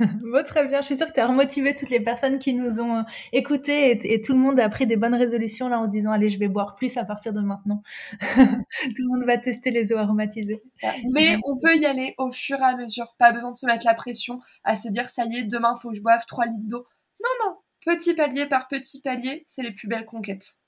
Bon, 0.00 0.44
très 0.44 0.66
bien. 0.66 0.80
Je 0.80 0.86
suis 0.86 0.96
sûre 0.96 1.06
que 1.08 1.12
tu 1.12 1.20
as 1.20 1.26
remotivé 1.26 1.74
toutes 1.74 1.90
les 1.90 2.00
personnes 2.00 2.38
qui 2.38 2.54
nous 2.54 2.80
ont 2.80 2.98
euh, 2.98 3.02
écoutés 3.32 4.12
et, 4.12 4.20
tout 4.20 4.32
le 4.32 4.38
monde 4.38 4.60
a 4.60 4.68
pris 4.68 4.86
des 4.86 4.96
bonnes 4.96 5.14
résolutions 5.14 5.68
là 5.68 5.80
en 5.80 5.84
se 5.84 5.90
disant 5.90 6.12
allez, 6.12 6.28
je 6.28 6.38
vais 6.38 6.48
boire 6.48 6.76
plus 6.76 6.96
à 6.96 7.04
partir 7.04 7.32
de 7.32 7.40
maintenant. 7.40 7.82
tout 8.20 9.02
le 9.02 9.08
monde 9.08 9.26
va 9.26 9.38
tester 9.38 9.70
les 9.70 9.92
eaux 9.92 9.98
aromatisées. 9.98 10.62
Mais 11.12 11.36
on 11.46 11.58
peut 11.58 11.76
y 11.76 11.86
aller 11.86 12.14
au 12.18 12.30
fur 12.30 12.58
et 12.58 12.64
à 12.64 12.76
mesure. 12.76 13.14
Pas 13.18 13.32
besoin 13.32 13.52
de 13.52 13.56
se 13.56 13.66
mettre 13.66 13.86
la 13.86 13.94
pression 13.94 14.40
à 14.64 14.76
se 14.76 14.88
dire 14.88 15.08
ça 15.08 15.24
y 15.24 15.38
est, 15.38 15.44
demain 15.44 15.76
faut 15.76 15.90
que 15.90 15.96
je 15.96 16.02
boive 16.02 16.24
3 16.26 16.46
litres 16.46 16.68
d'eau. 16.68 16.86
Non, 17.22 17.46
non. 17.46 17.56
Petit 17.84 18.14
palier 18.14 18.46
par 18.46 18.68
petit 18.68 19.00
palier, 19.00 19.42
c'est 19.46 19.62
les 19.62 19.72
plus 19.72 19.88
belles 19.88 20.04
conquêtes. 20.04 20.60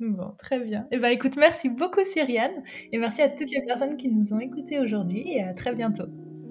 Bon, 0.00 0.32
très 0.38 0.58
bien. 0.58 0.82
Et 0.90 0.96
eh 0.96 0.98
ben, 0.98 1.08
écoute, 1.08 1.36
merci 1.36 1.68
beaucoup 1.68 2.04
Cyriane 2.04 2.64
et 2.92 2.98
merci 2.98 3.22
à 3.22 3.28
toutes 3.28 3.50
les 3.50 3.62
personnes 3.64 3.96
qui 3.96 4.08
nous 4.08 4.32
ont 4.32 4.40
écoutés 4.40 4.80
aujourd'hui 4.80 5.32
et 5.32 5.42
à 5.42 5.52
très 5.52 5.74
bientôt. 5.74 6.06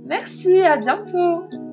Merci, 0.06 0.62
à 0.62 0.78
bientôt. 0.78 1.73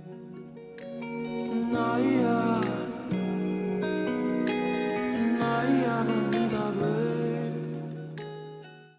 Naya. 1.71 2.59
Naya 5.39 5.95
Naya 6.03 6.50